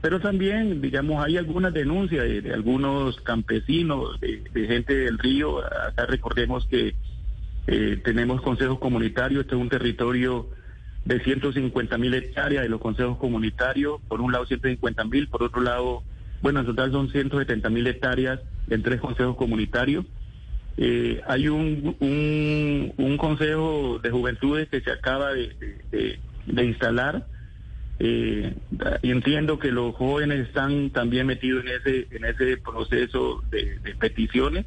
pero 0.00 0.20
también, 0.20 0.80
digamos, 0.80 1.22
hay 1.24 1.36
algunas 1.36 1.72
denuncias 1.72 2.24
de, 2.24 2.52
algunos 2.52 3.20
campesinos, 3.20 4.18
de, 4.20 4.42
de 4.52 4.66
gente 4.66 4.94
del 4.94 5.18
río, 5.18 5.58
acá 5.58 6.06
recordemos 6.06 6.66
que 6.66 6.94
eh, 7.66 8.00
tenemos 8.02 8.40
consejos 8.42 8.78
comunitarios, 8.78 9.42
este 9.42 9.54
es 9.54 9.60
un 9.60 9.68
territorio 9.68 10.48
de 11.04 11.20
150 11.20 11.98
mil 11.98 12.14
hectáreas 12.14 12.62
de 12.62 12.68
los 12.68 12.80
consejos 12.80 13.18
comunitarios, 13.18 14.00
por 14.08 14.20
un 14.20 14.32
lado 14.32 14.46
150 14.46 15.04
mil, 15.04 15.28
por 15.28 15.42
otro 15.42 15.60
lado, 15.60 16.02
bueno, 16.42 16.60
en 16.60 16.66
total 16.66 16.92
son 16.92 17.10
170 17.10 17.68
mil 17.70 17.86
hectáreas 17.86 18.40
en 18.68 18.82
tres 18.82 19.00
consejos 19.00 19.36
comunitarios. 19.36 20.04
Eh, 20.76 21.20
hay 21.26 21.48
un, 21.48 21.96
un, 22.00 22.92
un 22.96 23.16
consejo 23.18 23.98
de 24.02 24.10
juventudes 24.10 24.68
que 24.68 24.80
se 24.80 24.90
acaba 24.90 25.32
de- 25.34 26.18
de 26.46 26.64
instalar. 26.64 27.26
Eh, 28.02 28.54
y 29.02 29.10
entiendo 29.10 29.58
que 29.58 29.70
los 29.70 29.94
jóvenes 29.94 30.48
están 30.48 30.88
también 30.88 31.26
metidos 31.26 31.62
en 31.66 31.68
ese 31.68 32.06
en 32.10 32.24
ese 32.24 32.56
proceso 32.56 33.42
de, 33.50 33.78
de 33.80 33.94
peticiones 33.94 34.64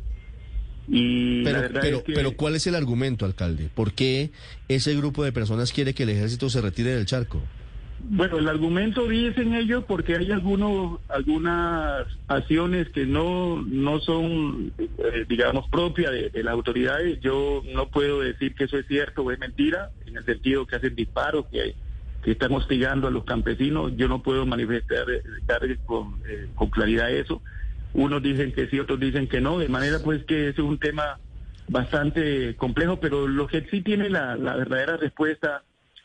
y 0.88 1.42
la 1.42 1.50
Pero, 1.50 1.62
verdad 1.62 1.82
pero, 1.82 1.98
es 1.98 2.04
que 2.04 2.14
pero 2.14 2.32
¿cuál 2.34 2.56
es 2.56 2.68
el 2.68 2.76
argumento, 2.76 3.26
alcalde? 3.26 3.70
¿Por 3.74 3.94
qué 3.94 4.30
ese 4.68 4.96
grupo 4.96 5.24
de 5.24 5.32
personas 5.32 5.72
quiere 5.74 5.96
que 5.96 6.04
el 6.04 6.10
ejército 6.10 6.48
se 6.48 6.62
retire 6.62 6.94
del 6.94 7.08
charco? 7.08 7.42
Bueno, 8.06 8.38
el 8.38 8.48
argumento 8.48 9.08
dicen 9.08 9.56
ellos 9.56 9.86
porque 9.88 10.16
hay 10.16 10.30
algunos 10.32 11.00
algunas 11.08 12.06
acciones 12.28 12.90
que 12.90 13.08
no 13.08 13.64
no 13.64 14.00
son, 14.02 14.74
eh, 14.78 15.26
digamos, 15.28 15.68
propias 15.70 16.12
de, 16.12 16.30
de 16.30 16.44
las 16.44 16.54
autoridades. 16.54 17.20
Yo 17.22 17.64
no 17.74 17.88
puedo 17.88 18.20
decir 18.20 18.54
que 18.54 18.66
eso 18.66 18.78
es 18.78 18.86
cierto 18.86 19.24
o 19.24 19.32
es 19.32 19.40
mentira, 19.40 19.90
en 20.06 20.18
el 20.18 20.26
sentido 20.26 20.68
que 20.68 20.76
hacen 20.76 20.96
disparos, 20.96 21.46
que, 21.50 21.76
que 22.24 22.32
están 22.32 22.54
hostigando 22.54 23.08
a 23.08 23.12
los 23.12 23.26
campesinos. 23.26 23.92
Yo 23.96 24.08
no 24.08 24.24
puedo 24.24 24.46
manifestar 24.46 25.06
eh, 25.12 25.78
con, 25.86 26.22
eh, 26.28 26.48
con 26.56 26.70
claridad 26.70 27.12
eso. 27.12 27.42
Unos 27.94 28.24
dicen 28.24 28.52
que 28.54 28.68
sí, 28.68 28.80
otros 28.80 29.00
dicen 29.00 29.28
que 29.28 29.42
no, 29.42 29.60
de 29.60 29.70
manera 29.70 30.00
pues 30.00 30.24
que 30.26 30.50
es 30.50 30.58
un 30.60 30.80
tema 30.80 31.20
bastante 31.68 32.56
complejo, 32.56 33.00
pero 33.00 33.28
lo 33.28 33.48
que 33.48 33.66
sí 33.70 33.82
tiene 33.82 34.10
la, 34.10 34.36
la 34.36 34.56
verdadera 34.56 34.98
respuesta 34.98 35.64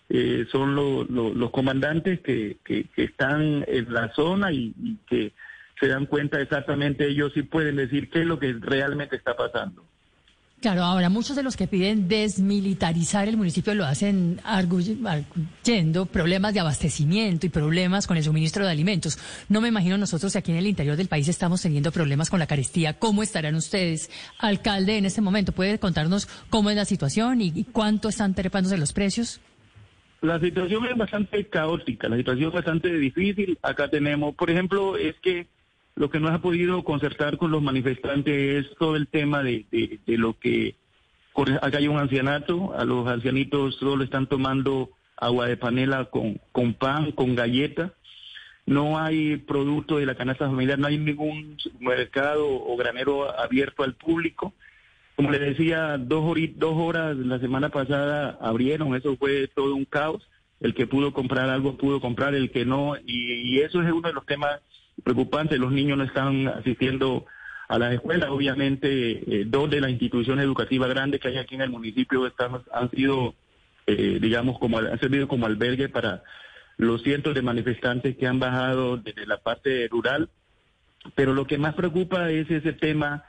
eh, 0.08 0.46
son 0.50 0.74
lo- 0.74 1.04
lo- 1.04 1.34
los 1.34 1.50
comandantes 1.50 2.20
que, 2.20 2.58
que, 2.64 2.84
que 2.94 3.04
están 3.04 3.64
en 3.66 3.92
la 3.92 4.12
zona 4.14 4.52
y, 4.52 4.74
y 4.82 4.96
que 5.06 5.32
se 5.80 5.88
dan 5.88 6.06
cuenta 6.06 6.40
exactamente, 6.40 7.06
ellos 7.06 7.32
sí 7.34 7.42
pueden 7.42 7.76
decir 7.76 8.10
qué 8.10 8.20
es 8.20 8.26
lo 8.26 8.38
que 8.38 8.52
realmente 8.60 9.16
está 9.16 9.36
pasando. 9.36 9.84
Claro, 10.60 10.82
ahora 10.82 11.08
muchos 11.08 11.36
de 11.36 11.44
los 11.44 11.56
que 11.56 11.68
piden 11.68 12.08
desmilitarizar 12.08 13.28
el 13.28 13.36
municipio 13.36 13.74
lo 13.76 13.84
hacen 13.84 14.38
argu- 14.38 15.06
arguyendo 15.06 16.06
problemas 16.06 16.52
de 16.52 16.58
abastecimiento 16.58 17.46
y 17.46 17.48
problemas 17.48 18.08
con 18.08 18.16
el 18.16 18.24
suministro 18.24 18.64
de 18.64 18.72
alimentos. 18.72 19.18
No 19.48 19.60
me 19.60 19.68
imagino 19.68 19.96
nosotros 19.98 20.32
si 20.32 20.38
aquí 20.38 20.50
en 20.50 20.56
el 20.58 20.66
interior 20.66 20.96
del 20.96 21.06
país 21.06 21.28
estamos 21.28 21.62
teniendo 21.62 21.92
problemas 21.92 22.28
con 22.28 22.40
la 22.40 22.48
carestía. 22.48 22.98
¿Cómo 22.98 23.22
estarán 23.22 23.54
ustedes, 23.54 24.10
alcalde, 24.40 24.98
en 24.98 25.06
este 25.06 25.20
momento? 25.20 25.52
¿Puede 25.52 25.78
contarnos 25.78 26.26
cómo 26.50 26.70
es 26.70 26.76
la 26.76 26.84
situación 26.84 27.40
y 27.40 27.62
cuánto 27.70 28.08
están 28.08 28.34
trepándose 28.34 28.78
los 28.78 28.92
precios? 28.92 29.40
La 30.22 30.40
situación 30.40 30.84
es 30.86 30.96
bastante 30.96 31.46
caótica, 31.46 32.08
la 32.08 32.16
situación 32.16 32.48
es 32.48 32.54
bastante 32.54 32.92
difícil. 32.98 33.56
Acá 33.62 33.88
tenemos, 33.88 34.34
por 34.34 34.50
ejemplo, 34.50 34.96
es 34.96 35.14
que 35.22 35.46
lo 35.98 36.08
que 36.10 36.20
no 36.20 36.28
ha 36.28 36.38
podido 36.40 36.84
concertar 36.84 37.36
con 37.38 37.50
los 37.50 37.60
manifestantes 37.60 38.66
es 38.66 38.76
todo 38.78 38.94
el 38.94 39.08
tema 39.08 39.42
de, 39.42 39.66
de- 39.70 40.18
lo 40.18 40.38
que... 40.38 40.76
Acá 41.60 41.78
hay 41.78 41.88
un 41.88 41.98
ancianato, 41.98 42.72
a 42.76 42.84
los 42.84 43.06
ancianitos 43.06 43.76
solo 43.76 44.02
están 44.04 44.26
tomando 44.28 44.90
agua 45.16 45.46
de 45.46 45.56
panela 45.56 46.06
con, 46.06 46.40
con 46.52 46.74
pan, 46.74 47.12
con 47.12 47.34
galleta. 47.36 47.94
No 48.66 48.98
hay 48.98 49.36
producto 49.38 49.98
de 49.98 50.06
la 50.06 50.14
canasta 50.16 50.46
familiar, 50.48 50.78
no 50.78 50.86
hay 50.88 50.98
ningún 50.98 51.56
mercado 51.80 52.46
o 52.48 52.76
granero 52.76 53.36
abierto 53.38 53.82
al 53.82 53.94
público. 53.94 54.52
Como 55.16 55.30
les 55.30 55.40
decía, 55.40 55.96
dos, 55.98 56.24
hori- 56.24 56.54
dos 56.56 56.74
horas 56.76 57.16
la 57.16 57.38
semana 57.40 57.68
pasada 57.70 58.36
abrieron, 58.40 58.94
eso 58.94 59.16
fue 59.16 59.48
todo 59.48 59.74
un 59.74 59.84
caos. 59.84 60.22
El 60.60 60.74
que 60.74 60.86
pudo 60.88 61.12
comprar 61.12 61.48
algo 61.50 61.76
pudo 61.76 62.00
comprar, 62.00 62.34
el 62.34 62.50
que 62.50 62.64
no, 62.64 62.94
y 63.06 63.58
eso 63.60 63.80
es 63.80 63.92
uno 63.92 64.08
de 64.08 64.14
los 64.14 64.26
temas 64.26 64.60
preocupantes. 65.04 65.58
Los 65.58 65.72
niños 65.72 65.98
no 65.98 66.04
están 66.04 66.48
asistiendo 66.48 67.26
a 67.68 67.78
las 67.78 67.94
escuelas. 67.94 68.30
Obviamente, 68.30 69.40
eh, 69.40 69.44
dos 69.46 69.70
de 69.70 69.80
las 69.80 69.90
instituciones 69.90 70.44
educativas 70.44 70.88
grandes 70.88 71.20
que 71.20 71.28
hay 71.28 71.38
aquí 71.38 71.54
en 71.54 71.62
el 71.62 71.70
municipio 71.70 72.26
están, 72.26 72.62
han 72.72 72.90
sido, 72.90 73.34
eh, 73.86 74.18
digamos, 74.20 74.58
como 74.58 74.78
han 74.78 74.98
servido 74.98 75.28
como 75.28 75.46
albergue 75.46 75.88
para 75.88 76.22
los 76.76 77.02
cientos 77.02 77.34
de 77.34 77.42
manifestantes 77.42 78.16
que 78.16 78.26
han 78.26 78.38
bajado 78.38 78.96
desde 78.96 79.26
la 79.26 79.38
parte 79.38 79.88
rural. 79.88 80.30
Pero 81.14 81.34
lo 81.34 81.46
que 81.46 81.58
más 81.58 81.74
preocupa 81.74 82.30
es 82.30 82.50
ese 82.50 82.72
tema 82.72 83.24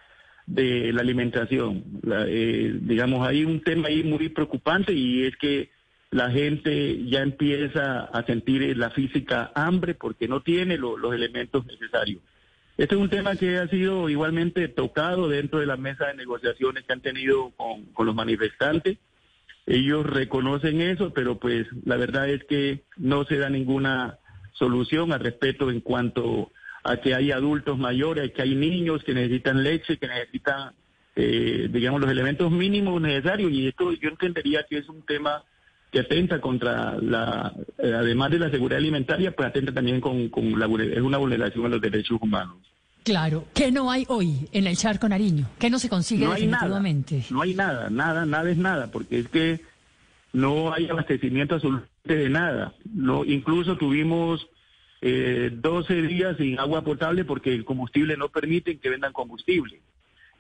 de 0.46 0.92
la 0.94 1.02
alimentación. 1.02 1.84
La, 2.02 2.26
eh, 2.28 2.74
digamos, 2.82 3.28
hay 3.28 3.46
un 3.46 3.62
tema 3.62 3.90
ahí 3.90 4.04
muy 4.04 4.30
preocupante 4.30 4.94
y 4.94 5.26
es 5.26 5.36
que 5.38 5.70
la 6.12 6.32
gente 6.32 7.06
ya 7.06 7.22
empieza 7.22 8.02
a 8.02 8.24
sentir 8.26 8.76
la 8.78 8.90
física 8.90 9.52
hambre 9.54 9.94
porque 9.94 10.28
no 10.28 10.42
tiene 10.42 10.78
lo- 10.78 10.98
los 10.98 11.14
elementos 11.14 11.66
necesarios. 11.66 12.22
Este 12.78 12.96
es 12.96 13.02
un 13.02 13.10
tema 13.10 13.36
que 13.36 13.58
ha 13.58 13.68
sido 13.68 14.10
igualmente 14.10 14.68
tocado 14.70 15.28
dentro 15.28 15.60
de 15.60 15.66
la 15.66 15.78
mesa 15.78 16.08
de 16.08 16.16
negociaciones 16.16 16.84
que 16.86 16.94
han 16.94 17.02
tenido 17.02 17.52
con, 17.58 17.86
con 17.94 18.06
los 18.06 18.16
manifestantes. 18.16 18.98
Ellos 19.68 20.06
reconocen 20.06 20.82
eso, 20.82 21.14
pero 21.14 21.38
pues 21.38 21.68
la 21.86 21.98
verdad 21.98 22.28
es 22.30 22.44
que 22.46 22.84
no 22.98 23.26
se 23.26 23.38
da 23.38 23.50
ninguna 23.50 24.18
solución 24.54 25.12
al 25.14 25.20
respecto 25.20 25.70
en 25.70 25.82
cuanto 25.82 26.52
a 26.84 26.98
que 26.98 27.14
hay 27.14 27.32
adultos 27.32 27.78
mayores, 27.78 28.32
que 28.32 28.42
hay 28.42 28.56
niños 28.56 29.04
que 29.04 29.14
necesitan 29.14 29.62
leche, 29.62 29.98
que 29.98 30.08
necesitan, 30.08 30.74
eh, 31.16 31.68
digamos, 31.72 32.02
los 32.02 32.10
elementos 32.10 32.50
mínimos 32.50 33.00
necesarios. 33.02 33.52
Y 33.52 33.68
esto 33.68 33.92
yo 33.92 34.10
entendería 34.10 34.66
que 34.68 34.78
es 34.80 34.90
un 34.90 35.04
tema 35.04 35.44
que 35.92 36.00
atenta 36.00 36.40
contra 36.40 36.98
la, 37.00 37.54
eh, 37.78 37.94
además 37.94 38.32
de 38.32 38.40
la 38.40 38.52
seguridad 38.52 38.78
alimentaria, 38.78 39.32
pues 39.32 39.50
atenta 39.50 39.74
también 39.74 40.00
con, 40.00 40.30
con 40.30 40.60
la, 40.60 40.68
es 40.84 41.02
una 41.02 41.18
vulneración 41.18 41.66
a 41.66 41.70
los 41.70 41.82
derechos 41.82 42.20
humanos. 42.22 42.58
Claro. 43.04 43.46
¿Qué 43.54 43.72
no 43.72 43.90
hay 43.90 44.06
hoy 44.08 44.48
en 44.52 44.68
el 44.68 44.78
Charco 44.78 45.10
Nariño? 45.10 45.48
¿Qué 45.58 45.70
no 45.70 45.80
se 45.80 45.90
consigue 45.90 46.26
no 46.26 46.34
hay 46.34 46.42
definitivamente? 46.42 47.16
Nada, 47.16 47.28
no 47.32 47.42
hay 47.42 47.54
nada, 47.54 47.90
nada, 47.90 48.26
nada 48.26 48.50
es 48.52 48.58
nada, 48.58 48.92
porque 48.92 49.20
es 49.20 49.30
que 49.30 49.62
no 50.34 50.74
hay 50.74 50.88
abastecimiento 50.90 51.56
absolutamente 51.56 52.16
de 52.16 52.30
nada. 52.30 52.74
No, 52.94 53.26
incluso 53.26 53.78
tuvimos 53.78 54.48
eh, 55.02 55.50
12 55.54 56.02
días 56.04 56.38
sin 56.38 56.60
agua 56.60 56.84
potable 56.84 57.26
porque 57.26 57.54
el 57.54 57.66
combustible 57.66 58.18
no 58.18 58.30
permite 58.30 58.78
que 58.78 58.90
vendan 58.90 59.14
combustible. 59.14 59.82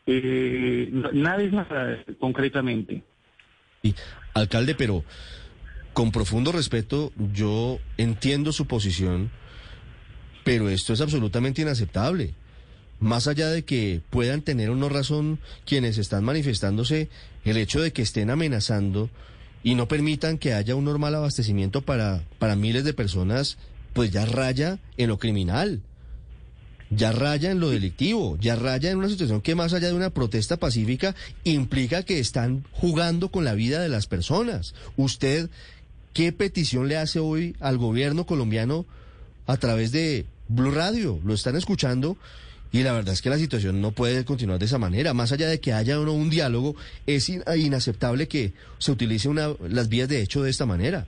Eh, 0.06 0.90
nada 1.14 1.42
es 1.42 1.52
nada 1.52 2.04
concretamente. 2.20 3.04
Alcalde, 4.34 4.76
pero 4.76 5.04
con 5.94 6.12
profundo 6.12 6.52
respeto, 6.52 7.12
yo 7.34 7.80
entiendo 7.98 8.52
su 8.52 8.68
posición, 8.68 9.32
pero 10.44 10.70
esto 10.70 10.94
es 10.94 11.02
absolutamente 11.02 11.62
inaceptable. 11.62 12.34
Más 13.00 13.28
allá 13.28 13.50
de 13.50 13.64
que 13.64 14.02
puedan 14.10 14.42
tener 14.42 14.70
una 14.70 14.90
razón 14.90 15.40
quienes 15.66 15.98
están 15.98 16.24
manifestándose, 16.24 17.10
el 17.46 17.58
hecho 17.58 17.82
de 17.82 17.94
que 17.94 18.02
estén 18.02 18.30
amenazando 18.30 19.10
y 19.64 19.76
no 19.76 19.88
permitan 19.88 20.38
que 20.38 20.54
haya 20.54 20.76
un 20.76 20.86
normal 20.86 21.16
abastecimiento 21.16 21.82
para, 21.82 22.24
para 22.40 22.56
miles 22.56 22.84
de 22.84 22.94
personas, 22.94 23.58
pues 23.94 24.12
ya 24.12 24.26
raya 24.26 24.80
en 24.98 25.10
lo 25.10 25.18
criminal, 25.18 25.82
ya 26.90 27.12
raya 27.12 27.52
en 27.52 27.60
lo 27.60 27.70
delictivo, 27.70 28.38
ya 28.40 28.56
raya 28.56 28.92
en 28.92 28.98
una 28.98 29.10
situación 29.10 29.42
que 29.42 29.56
más 29.56 29.74
allá 29.74 29.88
de 29.88 29.94
una 29.94 30.10
protesta 30.10 30.58
pacífica 30.58 31.16
implica 31.44 32.04
que 32.04 32.20
están 32.20 32.66
jugando 32.72 33.30
con 33.30 33.46
la 33.46 33.54
vida 33.54 33.80
de 33.80 33.90
las 33.90 34.08
personas. 34.08 34.74
¿Usted 34.98 35.50
qué 36.14 36.32
petición 36.32 36.88
le 36.88 36.98
hace 36.98 37.20
hoy 37.20 37.56
al 37.60 37.78
gobierno 37.78 38.26
colombiano 38.26 38.86
a 39.46 39.58
través 39.58 39.92
de 39.92 40.26
Blue 40.48 40.72
Radio? 40.72 41.20
Lo 41.24 41.34
están 41.34 41.56
escuchando 41.56 42.18
y 42.72 42.84
la 42.84 42.94
verdad 42.94 43.14
es 43.14 43.22
que 43.22 43.30
la 43.30 43.38
situación 43.38 43.82
no 43.82 43.92
puede 43.92 44.26
continuar 44.26 44.60
de 44.60 44.66
esa 44.66 44.78
manera. 44.78 45.14
Más 45.14 45.32
allá 45.32 45.48
de 45.48 45.60
que 45.60 45.74
haya 45.74 46.00
o 46.00 46.06
no 46.06 46.14
un 46.14 46.30
diálogo, 46.30 46.76
es 47.08 47.30
inaceptable 47.30 48.28
que 48.28 48.54
se 48.78 48.92
utilice 48.92 49.28
una, 49.28 49.50
las 49.68 49.90
vías 49.90 50.10
de 50.10 50.22
hecho 50.22 50.44
de 50.44 50.50
esta 50.50 50.66
manera. 50.66 51.08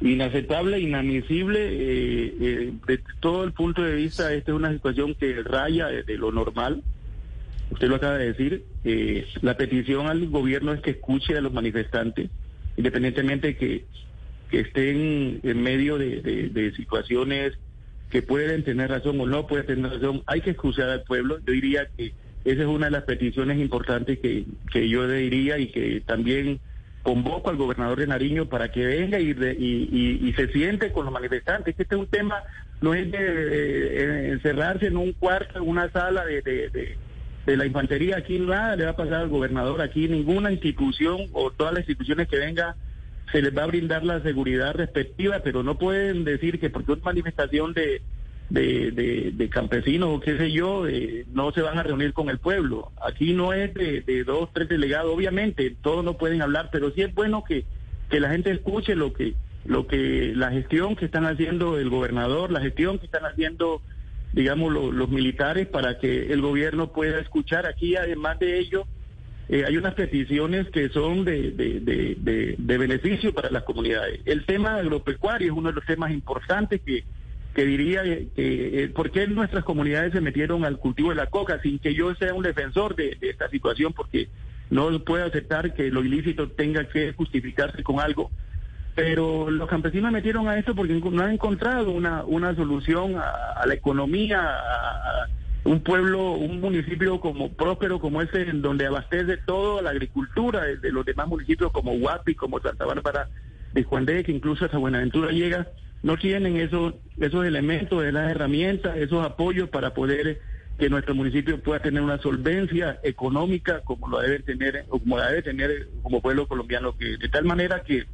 Inaceptable, 0.00 0.80
inadmisible, 0.80 1.60
eh, 1.60 2.34
eh, 2.40 2.72
de 2.86 3.00
todo 3.20 3.44
el 3.44 3.52
punto 3.52 3.82
de 3.82 3.94
vista, 3.94 4.32
esta 4.32 4.50
es 4.50 4.56
una 4.56 4.72
situación 4.72 5.14
que 5.14 5.42
raya 5.42 5.88
de, 5.88 6.16
lo 6.16 6.32
normal. 6.32 6.82
Usted 7.70 7.88
lo 7.88 7.96
acaba 7.96 8.16
de 8.16 8.32
decir. 8.32 8.64
Eh, 8.84 9.26
la 9.42 9.56
petición 9.56 10.06
al 10.06 10.26
gobierno 10.28 10.72
es 10.72 10.80
que 10.80 10.92
escuche 10.92 11.36
a 11.36 11.42
los 11.42 11.52
manifestantes, 11.52 12.30
independientemente 12.76 13.48
de 13.48 13.56
que, 13.56 13.84
estén 14.52 15.38
en 15.44 15.62
medio 15.62 15.96
de, 15.96 16.22
de, 16.22 16.48
de 16.48 16.72
situaciones 16.74 17.56
que 18.10 18.20
pueden 18.20 18.64
tener 18.64 18.90
razón 18.90 19.20
o 19.20 19.26
no 19.26 19.46
pueden 19.46 19.66
tener 19.66 19.92
razón, 19.92 20.24
hay 20.26 20.40
que 20.40 20.50
escuchar 20.50 20.88
al 20.88 21.04
pueblo. 21.04 21.38
Yo 21.46 21.52
diría 21.52 21.88
que 21.96 22.12
esa 22.44 22.62
es 22.62 22.66
una 22.66 22.86
de 22.86 22.92
las 22.92 23.04
peticiones 23.04 23.60
importantes 23.60 24.18
que, 24.18 24.44
que 24.72 24.88
yo 24.88 25.06
diría 25.06 25.58
y 25.58 25.68
que 25.68 26.02
también 26.04 26.58
convoco 27.02 27.50
al 27.50 27.56
gobernador 27.56 27.98
de 27.98 28.06
Nariño 28.06 28.46
para 28.46 28.70
que 28.70 28.84
venga 28.84 29.18
y, 29.18 29.30
y, 29.30 30.32
se 30.34 30.48
siente 30.48 30.92
con 30.92 31.04
los 31.04 31.14
manifestantes. 31.14 31.74
Este 31.78 31.94
es 31.94 32.00
un 32.00 32.06
tema, 32.06 32.42
no 32.80 32.94
es 32.94 33.10
de, 33.10 34.30
encerrarse 34.32 34.86
en 34.86 34.96
un 34.96 35.12
cuarto, 35.12 35.58
en 35.58 35.68
una 35.68 35.90
sala 35.90 36.24
de, 36.24 36.42
de, 36.42 36.96
de, 37.46 37.56
la 37.56 37.66
infantería. 37.66 38.18
Aquí 38.18 38.38
nada 38.38 38.76
le 38.76 38.84
va 38.84 38.90
a 38.90 38.96
pasar 38.96 39.14
al 39.14 39.28
gobernador. 39.28 39.80
Aquí 39.80 40.08
ninguna 40.08 40.52
institución 40.52 41.22
o 41.32 41.50
todas 41.50 41.72
las 41.72 41.80
instituciones 41.80 42.28
que 42.28 42.38
venga 42.38 42.76
se 43.32 43.42
les 43.42 43.56
va 43.56 43.62
a 43.62 43.66
brindar 43.66 44.04
la 44.04 44.20
seguridad 44.22 44.74
respectiva, 44.74 45.40
pero 45.42 45.62
no 45.62 45.78
pueden 45.78 46.24
decir 46.24 46.60
que 46.60 46.68
porque 46.68 46.92
una 46.92 47.02
manifestación 47.02 47.72
de, 47.72 48.02
de, 48.50 49.30
de, 49.32 49.48
campesinos 49.48 50.10
o 50.12 50.20
qué 50.20 50.36
sé 50.36 50.50
yo, 50.50 50.84
no 51.32 51.52
se 51.52 51.62
van 51.62 51.78
a 51.78 51.82
reunir 51.82 52.12
con 52.12 52.28
el 52.28 52.38
pueblo. 52.38 52.90
Aquí 53.00 53.32
no 53.32 53.52
es 53.52 53.72
de, 53.74 54.00
de, 54.02 54.24
dos, 54.24 54.50
tres 54.52 54.68
delegados, 54.68 55.14
obviamente, 55.14 55.74
todos 55.80 56.04
no 56.04 56.18
pueden 56.18 56.42
hablar, 56.42 56.68
pero 56.72 56.90
sí 56.90 57.02
es 57.02 57.14
bueno 57.14 57.44
que, 57.46 57.64
que 58.10 58.20
la 58.20 58.30
gente 58.30 58.50
escuche 58.50 58.96
lo 58.96 59.12
que, 59.12 59.34
lo 59.64 59.86
que, 59.86 60.32
la 60.34 60.50
gestión 60.50 60.96
que 60.96 61.04
están 61.04 61.26
haciendo 61.26 61.78
el 61.78 61.90
gobernador, 61.90 62.50
la 62.50 62.60
gestión 62.60 62.98
que 62.98 63.06
están 63.06 63.24
haciendo, 63.24 63.82
digamos, 64.32 64.72
los 64.72 65.08
militares 65.08 65.68
para 65.68 65.98
que 65.98 66.32
el 66.32 66.40
gobierno 66.40 66.92
pueda 66.92 67.20
escuchar. 67.20 67.66
Aquí, 67.66 67.94
además 67.94 68.38
de 68.40 68.58
ello, 68.58 68.84
eh, 69.48 69.64
hay 69.66 69.76
unas 69.76 69.94
peticiones 69.94 70.68
que 70.70 70.88
son 70.90 71.24
de, 71.24 71.52
de, 71.52 71.80
de, 71.80 72.56
de, 72.58 72.78
beneficio 72.78 73.32
para 73.32 73.50
las 73.50 73.62
comunidades. 73.62 74.20
El 74.24 74.44
tema 74.44 74.76
agropecuario 74.76 75.52
es 75.52 75.58
uno 75.58 75.70
de 75.70 75.74
los 75.74 75.86
temas 75.86 76.10
importantes 76.12 76.80
que, 76.80 77.04
que 77.54 77.64
diría 77.64 78.02
que 78.02 78.28
eh, 78.36 78.92
por 78.94 79.10
qué 79.10 79.26
nuestras 79.26 79.64
comunidades 79.64 80.12
se 80.12 80.20
metieron 80.20 80.64
al 80.64 80.78
cultivo 80.78 81.10
de 81.10 81.16
la 81.16 81.26
coca 81.26 81.60
sin 81.62 81.78
que 81.78 81.94
yo 81.94 82.14
sea 82.14 82.34
un 82.34 82.42
defensor 82.42 82.94
de, 82.94 83.16
esta 83.20 83.48
situación, 83.48 83.92
porque 83.92 84.28
no 84.70 85.00
puedo 85.04 85.24
aceptar 85.24 85.74
que 85.74 85.90
lo 85.90 86.04
ilícito 86.04 86.48
tenga 86.50 86.88
que 86.88 87.12
justificarse 87.12 87.82
con 87.82 87.98
algo. 87.98 88.30
Pero 88.94 89.50
los 89.50 89.68
campesinos 89.68 90.12
metieron 90.12 90.48
a 90.48 90.58
esto 90.58 90.74
porque 90.74 90.94
no 90.94 91.22
han 91.22 91.32
encontrado 91.32 91.90
una, 91.90 92.24
una 92.24 92.54
solución 92.54 93.16
a, 93.16 93.64
la 93.66 93.74
economía, 93.74 94.40
a 94.40 95.28
un 95.64 95.80
pueblo, 95.80 96.32
un 96.32 96.60
municipio 96.60 97.20
como 97.20 97.52
próspero 97.52 98.00
como 98.00 98.22
ese, 98.22 98.42
en 98.42 98.62
donde 98.62 98.86
abastece 98.86 99.36
todo 99.38 99.82
la 99.82 99.90
agricultura 99.90 100.64
de, 100.64 100.92
los 100.92 101.04
demás 101.04 101.28
municipios 101.28 101.72
como 101.72 101.92
Huapi, 101.92 102.34
como 102.34 102.60
Santa 102.60 102.84
Bárbara 102.84 103.28
de 103.72 103.84
Juan 103.84 104.04
de, 104.06 104.24
que 104.24 104.32
incluso 104.32 104.64
hasta 104.64 104.78
Buenaventura 104.78 105.30
llega, 105.30 105.68
no 106.02 106.16
tienen 106.16 106.56
esos, 106.56 106.94
esos 107.18 107.44
elementos, 107.44 108.04
esas 108.04 108.30
herramientas, 108.30 108.96
esos 108.96 109.24
apoyos 109.24 109.68
para 109.68 109.92
poder 109.92 110.40
que 110.78 110.88
nuestro 110.88 111.14
municipio 111.14 111.60
pueda 111.60 111.80
tener 111.80 112.02
una 112.02 112.18
solvencia 112.18 112.98
económica 113.02 113.80
como 113.82 114.08
lo 114.08 114.20
debe 114.20 114.40
tener, 114.40 114.86
o 114.88 114.98
como 114.98 115.18
la 115.18 115.28
debe 115.28 115.42
tener 115.42 115.88
como 116.02 116.22
pueblo 116.22 116.48
colombiano, 116.48 116.96
que 116.96 117.18
de 117.18 117.28
tal 117.28 117.44
manera 117.44 117.82
que 117.82 118.06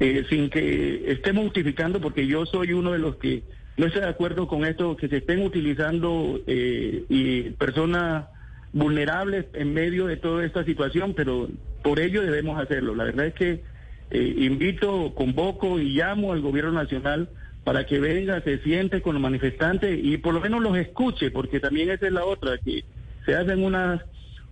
eh, 0.00 0.24
sin 0.28 0.50
que 0.50 1.12
estemos 1.12 1.44
justificando, 1.44 2.00
porque 2.00 2.26
yo 2.26 2.44
soy 2.46 2.72
uno 2.72 2.92
de 2.92 2.98
los 2.98 3.16
que 3.16 3.42
no 3.76 3.86
estoy 3.86 4.02
de 4.02 4.08
acuerdo 4.08 4.48
con 4.48 4.64
esto, 4.64 4.96
que 4.96 5.08
se 5.08 5.18
estén 5.18 5.44
utilizando 5.44 6.40
eh, 6.48 7.04
y 7.08 7.50
personas 7.50 8.26
vulnerables 8.72 9.46
en 9.54 9.72
medio 9.72 10.06
de 10.06 10.16
toda 10.16 10.44
esta 10.44 10.64
situación, 10.64 11.14
pero 11.14 11.48
por 11.82 12.00
ello 12.00 12.22
debemos 12.22 12.60
hacerlo. 12.60 12.94
La 12.96 13.04
verdad 13.04 13.26
es 13.26 13.34
que 13.34 13.62
eh, 14.10 14.34
invito, 14.38 15.12
convoco 15.14 15.78
y 15.78 15.94
llamo 15.94 16.32
al 16.32 16.40
gobierno 16.40 16.72
nacional 16.72 17.28
para 17.64 17.84
que 17.84 18.00
venga, 18.00 18.40
se 18.40 18.58
siente 18.60 19.02
con 19.02 19.14
los 19.14 19.22
manifestantes 19.22 20.00
y 20.02 20.16
por 20.16 20.32
lo 20.32 20.40
menos 20.40 20.62
los 20.62 20.76
escuche, 20.78 21.30
porque 21.30 21.60
también 21.60 21.90
esa 21.90 22.06
es 22.06 22.12
la 22.12 22.24
otra, 22.24 22.56
que 22.58 22.84
se 23.26 23.34
hacen 23.34 23.62
unas 23.62 24.00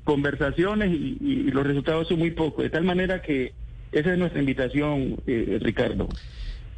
conversaciones 0.04 0.92
y, 0.92 1.50
los 1.50 1.66
resultados 1.66 2.08
son 2.08 2.18
muy 2.18 2.32
pocos, 2.32 2.64
de 2.64 2.70
tal 2.70 2.84
manera 2.84 3.22
que 3.22 3.54
esa 3.92 4.12
es 4.12 4.18
nuestra 4.18 4.40
invitación, 4.40 5.16
eh, 5.26 5.58
Ricardo. 5.62 6.08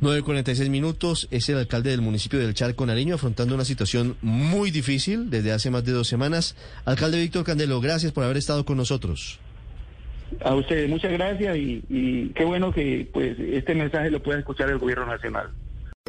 9.46 0.00 0.70
minutos, 0.70 1.26
es 1.32 1.48
el 1.48 1.56
alcalde 1.56 1.90
del 1.90 2.02
municipio 2.02 2.38
del 2.38 2.54
Charco 2.54 2.86
Nariño 2.86 3.16
afrontando 3.16 3.56
una 3.56 3.64
situación 3.64 4.16
muy 4.22 4.70
difícil 4.70 5.28
desde 5.28 5.50
hace 5.50 5.70
más 5.70 5.84
de 5.84 5.90
dos 5.90 6.06
semanas. 6.06 6.54
Alcalde 6.84 7.18
Víctor 7.18 7.42
Candelo, 7.42 7.80
gracias 7.80 8.12
por 8.12 8.22
haber 8.22 8.36
estado 8.36 8.64
con 8.64 8.76
nosotros. 8.76 9.40
A 10.44 10.54
ustedes, 10.54 10.88
muchas 10.88 11.12
gracias 11.12 11.56
y, 11.56 11.82
y 11.88 12.28
qué 12.30 12.44
bueno 12.44 12.72
que 12.72 13.08
pues 13.12 13.38
este 13.38 13.74
mensaje 13.74 14.10
lo 14.10 14.22
pueda 14.22 14.38
escuchar 14.38 14.70
el 14.70 14.78
gobierno 14.78 15.06
nacional. 15.06 15.50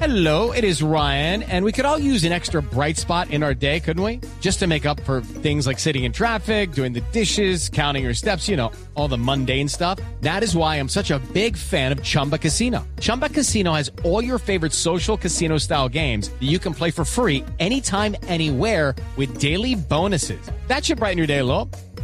Hello, 0.01 0.53
it 0.53 0.63
is 0.63 0.81
Ryan, 0.81 1.43
and 1.43 1.65
we 1.65 1.73
could 1.73 1.83
all 1.83 1.99
use 1.99 2.23
an 2.23 2.31
extra 2.31 2.61
bright 2.61 2.95
spot 2.95 3.31
in 3.31 3.43
our 3.43 3.53
day, 3.53 3.81
couldn't 3.81 4.01
we? 4.01 4.21
Just 4.39 4.59
to 4.59 4.67
make 4.67 4.85
up 4.85 4.97
for 5.01 5.19
things 5.19 5.67
like 5.67 5.77
sitting 5.77 6.05
in 6.05 6.13
traffic, 6.13 6.71
doing 6.71 6.93
the 6.93 7.01
dishes, 7.11 7.67
counting 7.67 8.05
your 8.05 8.13
steps, 8.13 8.47
you 8.47 8.55
know, 8.55 8.71
all 8.95 9.09
the 9.09 9.17
mundane 9.17 9.67
stuff. 9.67 9.99
That 10.21 10.41
is 10.41 10.55
why 10.55 10.77
I'm 10.77 10.87
such 10.87 11.11
a 11.11 11.19
big 11.33 11.57
fan 11.57 11.91
of 11.91 12.01
Chumba 12.01 12.37
Casino. 12.37 12.87
Chumba 13.01 13.27
Casino 13.27 13.73
has 13.73 13.91
all 14.05 14.23
your 14.23 14.39
favorite 14.39 14.71
social 14.71 15.17
casino 15.17 15.57
style 15.57 15.89
games 15.89 16.29
that 16.29 16.47
you 16.47 16.59
can 16.59 16.73
play 16.73 16.91
for 16.91 17.03
free 17.03 17.43
anytime, 17.59 18.15
anywhere 18.29 18.95
with 19.17 19.37
daily 19.37 19.75
bonuses. 19.75 20.41
That 20.67 20.85
should 20.85 20.99
brighten 20.99 21.17
your 21.17 21.27
day 21.27 21.39
a 21.39 21.45
little. 21.45 21.69